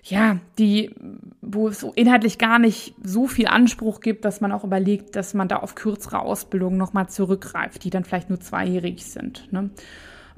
ja, 0.04 0.38
die, 0.58 0.94
wo 1.42 1.68
es 1.68 1.82
inhaltlich 1.94 2.38
gar 2.38 2.58
nicht 2.58 2.94
so 3.02 3.26
viel 3.26 3.46
Anspruch 3.46 4.00
gibt, 4.00 4.25
dass 4.25 4.40
man 4.40 4.52
auch 4.52 4.64
überlegt, 4.64 5.16
dass 5.16 5.34
man 5.34 5.48
da 5.48 5.56
auf 5.56 5.75
kürzere 5.75 6.20
Ausbildungen 6.20 6.78
nochmal 6.78 7.08
zurückgreift, 7.08 7.84
die 7.84 7.90
dann 7.90 8.04
vielleicht 8.04 8.30
nur 8.30 8.40
zweijährig 8.40 9.04
sind. 9.04 9.52
Ne? 9.52 9.70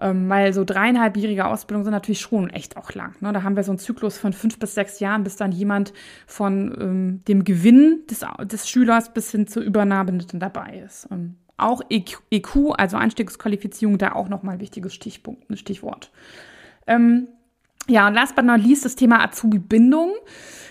Ähm, 0.01 0.29
weil 0.31 0.53
so 0.55 0.65
dreieinhalbjährige 0.65 1.47
Ausbildung 1.47 1.85
sind 1.85 1.93
natürlich 1.93 2.21
schon 2.21 2.49
echt 2.49 2.79
auch 2.79 2.95
lang. 2.95 3.15
Ne? 3.21 3.33
Da 3.33 3.43
haben 3.43 3.55
wir 3.55 3.63
so 3.63 3.73
einen 3.73 3.79
Zyklus 3.79 4.17
von 4.17 4.33
fünf 4.33 4.59
bis 4.59 4.75
sechs 4.75 4.99
Jahren, 4.99 5.25
bis 5.25 5.37
dann 5.37 5.53
jemand 5.53 5.93
von 6.27 6.77
ähm, 6.81 7.25
dem 7.29 7.45
Gewinn 7.45 8.01
des, 8.09 8.25
des 8.45 8.69
Schülers 8.69 9.13
bis 9.13 9.31
hin 9.31 9.47
zur 9.47 9.63
Übernahme 9.63 10.17
dabei 10.33 10.83
ist. 10.87 11.07
Ähm, 11.11 11.37
auch 11.59 11.83
EQ, 11.91 12.23
e 12.31 12.43
also 12.79 12.97
Einstiegsqualifizierung, 12.97 13.99
da 13.99 14.13
auch 14.13 14.29
nochmal 14.29 14.55
ein 14.55 14.61
wichtiges 14.61 14.95
Stichpunkt, 14.95 15.51
ein 15.51 15.59
Stichwort. 15.59 16.11
Ähm, 16.87 17.29
ja, 17.87 18.07
und 18.07 18.15
last 18.15 18.37
but 18.37 18.45
not 18.45 18.61
least 18.61 18.85
das 18.85 18.97
Thema 18.97 19.23
Azubi-Bindung. 19.23 20.13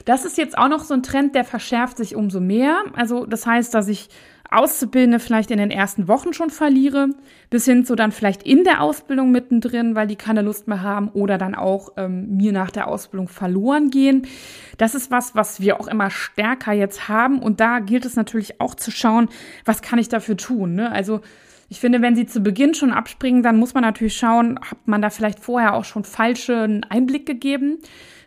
Das 0.06 0.26
ist 0.26 0.38
jetzt 0.38 0.58
auch 0.58 0.70
noch 0.70 0.84
so 0.84 0.94
ein 0.94 1.04
Trend, 1.04 1.36
der 1.36 1.44
verschärft 1.44 1.98
sich 1.98 2.16
umso 2.16 2.40
mehr. 2.40 2.84
Also 2.96 3.26
das 3.26 3.46
heißt, 3.46 3.74
dass 3.74 3.88
ich 3.88 4.10
Auszubildende 4.52 5.20
vielleicht 5.20 5.52
in 5.52 5.60
den 5.60 5.70
ersten 5.70 6.08
Wochen 6.08 6.34
schon 6.34 6.50
verliere, 6.50 7.10
bis 7.50 7.66
hin 7.66 7.86
zu 7.86 7.96
dann 7.96 8.12
vielleicht 8.12 8.44
in 8.44 8.64
der 8.64 8.82
Ausbildung 8.82 9.32
mittendrin, 9.32 9.96
weil 9.96 10.08
die 10.08 10.16
keine 10.16 10.42
Lust 10.42 10.68
mehr 10.68 10.82
haben 10.82 11.10
oder 11.10 11.38
dann 11.38 11.54
auch 11.54 11.90
ähm, 11.98 12.36
mir 12.38 12.52
nach 12.52 12.72
der 12.72 12.88
Ausbildung 12.88 13.28
verloren 13.28 13.92
gehen. 13.92 14.28
Das 14.78 14.96
ist 14.96 15.12
was, 15.12 15.36
was 15.36 15.62
wir 15.62 15.80
auch 15.80 15.88
immer 15.88 16.10
stärker 16.10 16.74
jetzt 16.74 17.08
haben 17.08 17.40
und 17.40 17.60
da 17.60 17.80
gilt 17.80 18.06
es 18.06 18.16
natürlich 18.16 18.60
auch 18.60 18.74
zu 18.74 18.90
schauen, 18.92 19.30
was 19.66 19.82
kann 19.82 20.00
ich 20.00 20.10
dafür 20.10 20.38
tun. 20.38 20.74
Ne? 20.74 20.92
Also 20.92 21.22
ich 21.70 21.80
finde, 21.80 22.02
wenn 22.02 22.16
sie 22.16 22.26
zu 22.26 22.42
Beginn 22.42 22.74
schon 22.74 22.92
abspringen, 22.92 23.44
dann 23.44 23.58
muss 23.58 23.76
man 23.76 23.84
natürlich 23.84 24.18
schauen, 24.18 24.60
hat 24.60 24.80
man 24.88 25.04
da 25.04 25.12
vielleicht 25.12 25.40
vorher 25.40 25.76
auch 25.76 25.86
schon 25.86 26.04
falschen 26.04 26.84
Einblick 26.86 27.28
gegeben. 27.28 27.78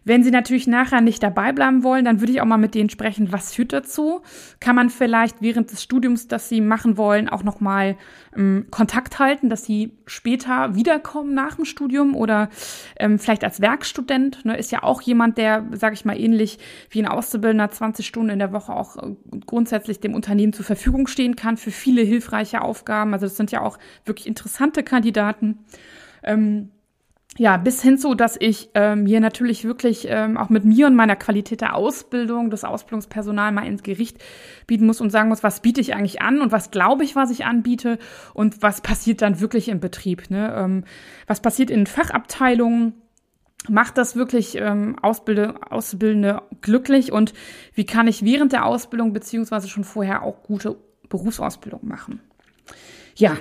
Wenn 0.04 0.24
Sie 0.24 0.30
natürlich 0.30 0.66
nachher 0.66 1.00
nicht 1.00 1.22
dabei 1.22 1.52
bleiben 1.52 1.82
wollen, 1.84 2.04
dann 2.04 2.20
würde 2.20 2.32
ich 2.32 2.40
auch 2.40 2.46
mal 2.46 2.56
mit 2.56 2.74
denen 2.74 2.90
sprechen, 2.90 3.32
was 3.32 3.54
führt 3.54 3.72
dazu? 3.72 4.22
Kann 4.60 4.74
man 4.74 4.90
vielleicht 4.90 5.40
während 5.40 5.70
des 5.70 5.82
Studiums, 5.82 6.28
das 6.28 6.48
Sie 6.48 6.60
machen 6.60 6.96
wollen, 6.96 7.28
auch 7.28 7.42
nochmal 7.42 7.96
ähm, 8.36 8.66
Kontakt 8.70 9.18
halten, 9.18 9.48
dass 9.48 9.64
Sie 9.64 9.92
später 10.06 10.74
wiederkommen 10.74 11.34
nach 11.34 11.56
dem 11.56 11.64
Studium 11.64 12.16
oder 12.16 12.48
ähm, 12.98 13.18
vielleicht 13.18 13.44
als 13.44 13.60
Werkstudent? 13.60 14.44
Ne, 14.44 14.56
ist 14.56 14.72
ja 14.72 14.82
auch 14.82 15.00
jemand, 15.02 15.38
der, 15.38 15.66
sage 15.72 15.94
ich 15.94 16.04
mal, 16.04 16.18
ähnlich 16.18 16.58
wie 16.90 17.00
ein 17.00 17.08
Auszubildender 17.08 17.70
20 17.70 18.06
Stunden 18.06 18.30
in 18.30 18.38
der 18.38 18.52
Woche 18.52 18.74
auch 18.74 18.96
äh, 18.96 19.14
grundsätzlich 19.46 20.00
dem 20.00 20.14
Unternehmen 20.14 20.52
zur 20.52 20.64
Verfügung 20.64 21.06
stehen 21.06 21.36
kann 21.36 21.56
für 21.56 21.70
viele 21.70 22.02
hilfreiche 22.02 22.62
Aufgaben. 22.62 23.12
Also 23.14 23.26
das 23.26 23.36
sind 23.36 23.52
ja 23.52 23.60
auch 23.60 23.78
wirklich 24.04 24.26
interessante 24.26 24.82
Kandidaten. 24.82 25.58
Ähm, 26.24 26.70
ja, 27.38 27.56
bis 27.56 27.80
hin 27.80 27.96
zu, 27.96 28.14
dass 28.14 28.36
ich 28.38 28.68
ähm, 28.74 29.06
hier 29.06 29.20
natürlich 29.20 29.64
wirklich 29.64 30.06
ähm, 30.08 30.36
auch 30.36 30.50
mit 30.50 30.66
mir 30.66 30.86
und 30.86 30.94
meiner 30.94 31.16
Qualität 31.16 31.62
der 31.62 31.74
Ausbildung, 31.74 32.50
das 32.50 32.62
Ausbildungspersonal 32.62 33.52
mal 33.52 33.66
ins 33.66 33.82
Gericht 33.82 34.18
bieten 34.66 34.84
muss 34.84 35.00
und 35.00 35.10
sagen 35.10 35.30
muss, 35.30 35.42
was 35.42 35.60
biete 35.60 35.80
ich 35.80 35.94
eigentlich 35.94 36.20
an 36.20 36.42
und 36.42 36.52
was 36.52 36.70
glaube 36.70 37.04
ich, 37.04 37.16
was 37.16 37.30
ich 37.30 37.46
anbiete 37.46 37.98
und 38.34 38.60
was 38.60 38.82
passiert 38.82 39.22
dann 39.22 39.40
wirklich 39.40 39.68
im 39.68 39.80
Betrieb. 39.80 40.28
Ne? 40.28 40.54
Ähm, 40.54 40.84
was 41.26 41.40
passiert 41.40 41.70
in 41.70 41.86
Fachabteilungen? 41.86 42.94
Macht 43.68 43.96
das 43.96 44.16
wirklich 44.16 44.56
ähm, 44.56 44.96
Ausbilde, 45.00 45.54
Auszubildende 45.70 46.42
glücklich 46.60 47.12
und 47.12 47.32
wie 47.74 47.86
kann 47.86 48.08
ich 48.08 48.24
während 48.24 48.52
der 48.52 48.66
Ausbildung 48.66 49.12
beziehungsweise 49.12 49.68
schon 49.68 49.84
vorher 49.84 50.22
auch 50.22 50.42
gute 50.42 50.76
Berufsausbildung 51.08 51.86
machen? 51.86 52.20
Ja, 53.14 53.36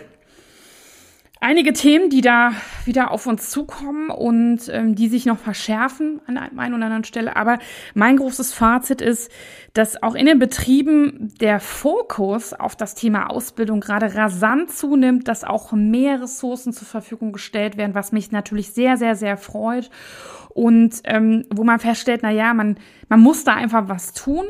einige 1.42 1.74
Themen, 1.74 2.10
die 2.10 2.22
da 2.22 2.54
wieder 2.86 3.12
auf 3.12 3.26
uns 3.28 3.50
zukommen 3.50 4.10
und 4.10 4.70
ähm, 4.70 4.96
die 4.96 5.10
sich 5.10 5.26
noch 5.26 5.40
verschärfen 5.40 6.22
an 6.28 6.38
einer 6.38 6.76
oder 6.76 6.86
anderen 6.86 7.04
Stelle. 7.04 7.36
Aber 7.36 7.58
mein 7.94 8.18
großes 8.18 8.54
Fazit 8.54 9.02
ist, 9.02 9.32
dass 9.74 10.02
auch 10.02 10.16
in 10.16 10.28
den 10.28 10.40
Betrieben 10.40 11.34
der 11.42 11.60
Fokus 11.60 12.54
auf 12.54 12.76
das 12.76 12.96
Thema 12.96 13.30
Ausbildung 13.30 13.82
gerade 13.82 14.16
rasant 14.16 14.72
zunimmt, 14.72 15.28
dass 15.28 15.44
auch 15.44 15.72
mehr 15.72 16.22
Ressourcen 16.22 16.74
zur 16.74 16.88
Verfügung 16.88 17.34
gestellt 17.34 17.76
werden, 17.76 17.96
was 17.96 18.12
mich 18.12 18.32
natürlich 18.32 18.72
sehr, 18.72 18.96
sehr, 18.98 19.16
sehr 19.16 19.36
freut. 19.36 19.90
Und 20.50 21.02
ähm, 21.06 21.46
wo 21.50 21.64
man 21.64 21.80
feststellt, 21.80 22.22
na 22.24 22.30
ja, 22.30 22.54
man, 22.54 22.78
man 23.10 23.20
muss 23.20 23.44
da 23.44 23.56
einfach 23.56 23.88
was 23.88 24.14
tun 24.14 24.46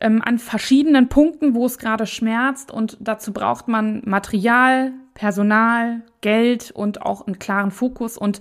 ähm, 0.00 0.22
an 0.24 0.38
verschiedenen 0.38 1.08
Punkten, 1.08 1.54
wo 1.54 1.66
es 1.66 1.76
gerade 1.76 2.06
schmerzt. 2.06 2.70
Und 2.70 2.96
dazu 3.00 3.32
braucht 3.32 3.68
man 3.68 4.00
Material, 4.06 4.92
Personal, 5.14 6.02
Geld 6.20 6.70
und 6.70 7.02
auch 7.02 7.26
einen 7.26 7.38
klaren 7.38 7.70
Fokus 7.70 8.16
und 8.16 8.40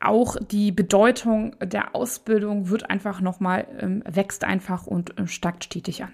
auch 0.00 0.36
die 0.40 0.72
Bedeutung 0.72 1.56
der 1.60 1.94
Ausbildung 1.94 2.68
wird 2.68 2.90
einfach 2.90 3.20
nochmal, 3.20 3.66
ähm, 3.78 4.02
wächst 4.06 4.44
einfach 4.44 4.86
und 4.86 5.18
äh, 5.18 5.26
steigt 5.26 5.64
stetig 5.64 6.02
an. 6.02 6.12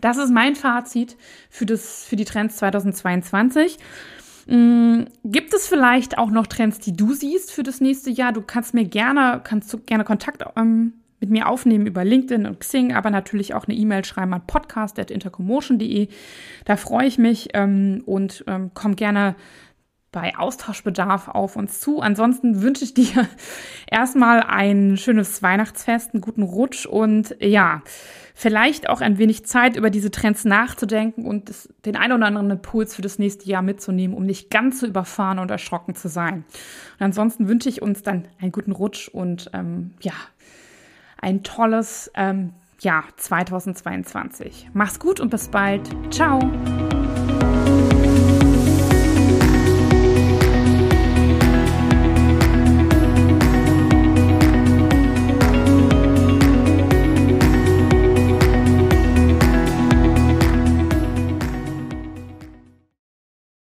Das 0.00 0.16
ist 0.16 0.32
mein 0.32 0.54
Fazit 0.56 1.16
für, 1.50 1.66
das, 1.66 2.04
für 2.04 2.16
die 2.16 2.24
Trends 2.24 2.56
2022. 2.56 3.78
Ähm, 4.48 5.06
gibt 5.24 5.54
es 5.54 5.68
vielleicht 5.68 6.18
auch 6.18 6.30
noch 6.30 6.46
Trends, 6.46 6.78
die 6.78 6.96
du 6.96 7.12
siehst 7.12 7.52
für 7.52 7.62
das 7.62 7.80
nächste 7.80 8.10
Jahr? 8.10 8.32
Du 8.32 8.42
kannst 8.42 8.74
mir 8.74 8.84
gerne, 8.84 9.40
kannst 9.44 9.72
du 9.72 9.78
gerne 9.78 10.04
Kontakt 10.04 10.44
ähm, 10.56 10.94
mit 11.22 11.30
mir 11.30 11.48
aufnehmen 11.48 11.86
über 11.86 12.04
LinkedIn 12.04 12.46
und 12.46 12.60
Xing, 12.60 12.92
aber 12.92 13.10
natürlich 13.10 13.54
auch 13.54 13.66
eine 13.66 13.76
E-Mail 13.76 14.04
schreiben 14.04 14.34
an 14.34 14.46
podcast.intercommotion.de. 14.46 16.08
Da 16.64 16.76
freue 16.76 17.06
ich 17.06 17.16
mich 17.16 17.50
ähm, 17.54 18.02
und 18.04 18.44
ähm, 18.48 18.72
komm 18.74 18.96
gerne 18.96 19.36
bei 20.12 20.36
Austauschbedarf 20.36 21.28
auf 21.28 21.56
uns 21.56 21.80
zu. 21.80 22.00
Ansonsten 22.00 22.60
wünsche 22.60 22.84
ich 22.84 22.92
dir 22.92 23.26
erstmal 23.90 24.42
ein 24.42 24.98
schönes 24.98 25.42
Weihnachtsfest, 25.42 26.12
einen 26.12 26.20
guten 26.20 26.42
Rutsch 26.42 26.84
und 26.84 27.34
ja, 27.40 27.82
vielleicht 28.34 28.90
auch 28.90 29.00
ein 29.00 29.16
wenig 29.16 29.46
Zeit, 29.46 29.76
über 29.76 29.88
diese 29.88 30.10
Trends 30.10 30.44
nachzudenken 30.44 31.24
und 31.24 31.48
das, 31.48 31.68
den 31.86 31.96
ein 31.96 32.12
oder 32.12 32.26
anderen 32.26 32.50
Impuls 32.50 32.94
für 32.94 33.02
das 33.02 33.18
nächste 33.18 33.48
Jahr 33.48 33.62
mitzunehmen, 33.62 34.14
um 34.14 34.26
nicht 34.26 34.50
ganz 34.50 34.80
so 34.80 34.86
überfahren 34.86 35.38
und 35.38 35.50
erschrocken 35.50 35.94
zu 35.94 36.08
sein. 36.08 36.44
Und 36.98 37.04
ansonsten 37.06 37.48
wünsche 37.48 37.70
ich 37.70 37.80
uns 37.80 38.02
dann 38.02 38.28
einen 38.38 38.52
guten 38.52 38.72
Rutsch 38.72 39.08
und 39.08 39.50
ähm, 39.54 39.92
ja, 40.00 40.14
ein 41.22 41.42
tolles 41.42 42.10
ähm, 42.14 42.52
Jahr 42.80 43.04
2022. 43.16 44.68
Mach's 44.74 44.98
gut 44.98 45.20
und 45.20 45.30
bis 45.30 45.48
bald. 45.48 45.88
Ciao. 46.12 46.40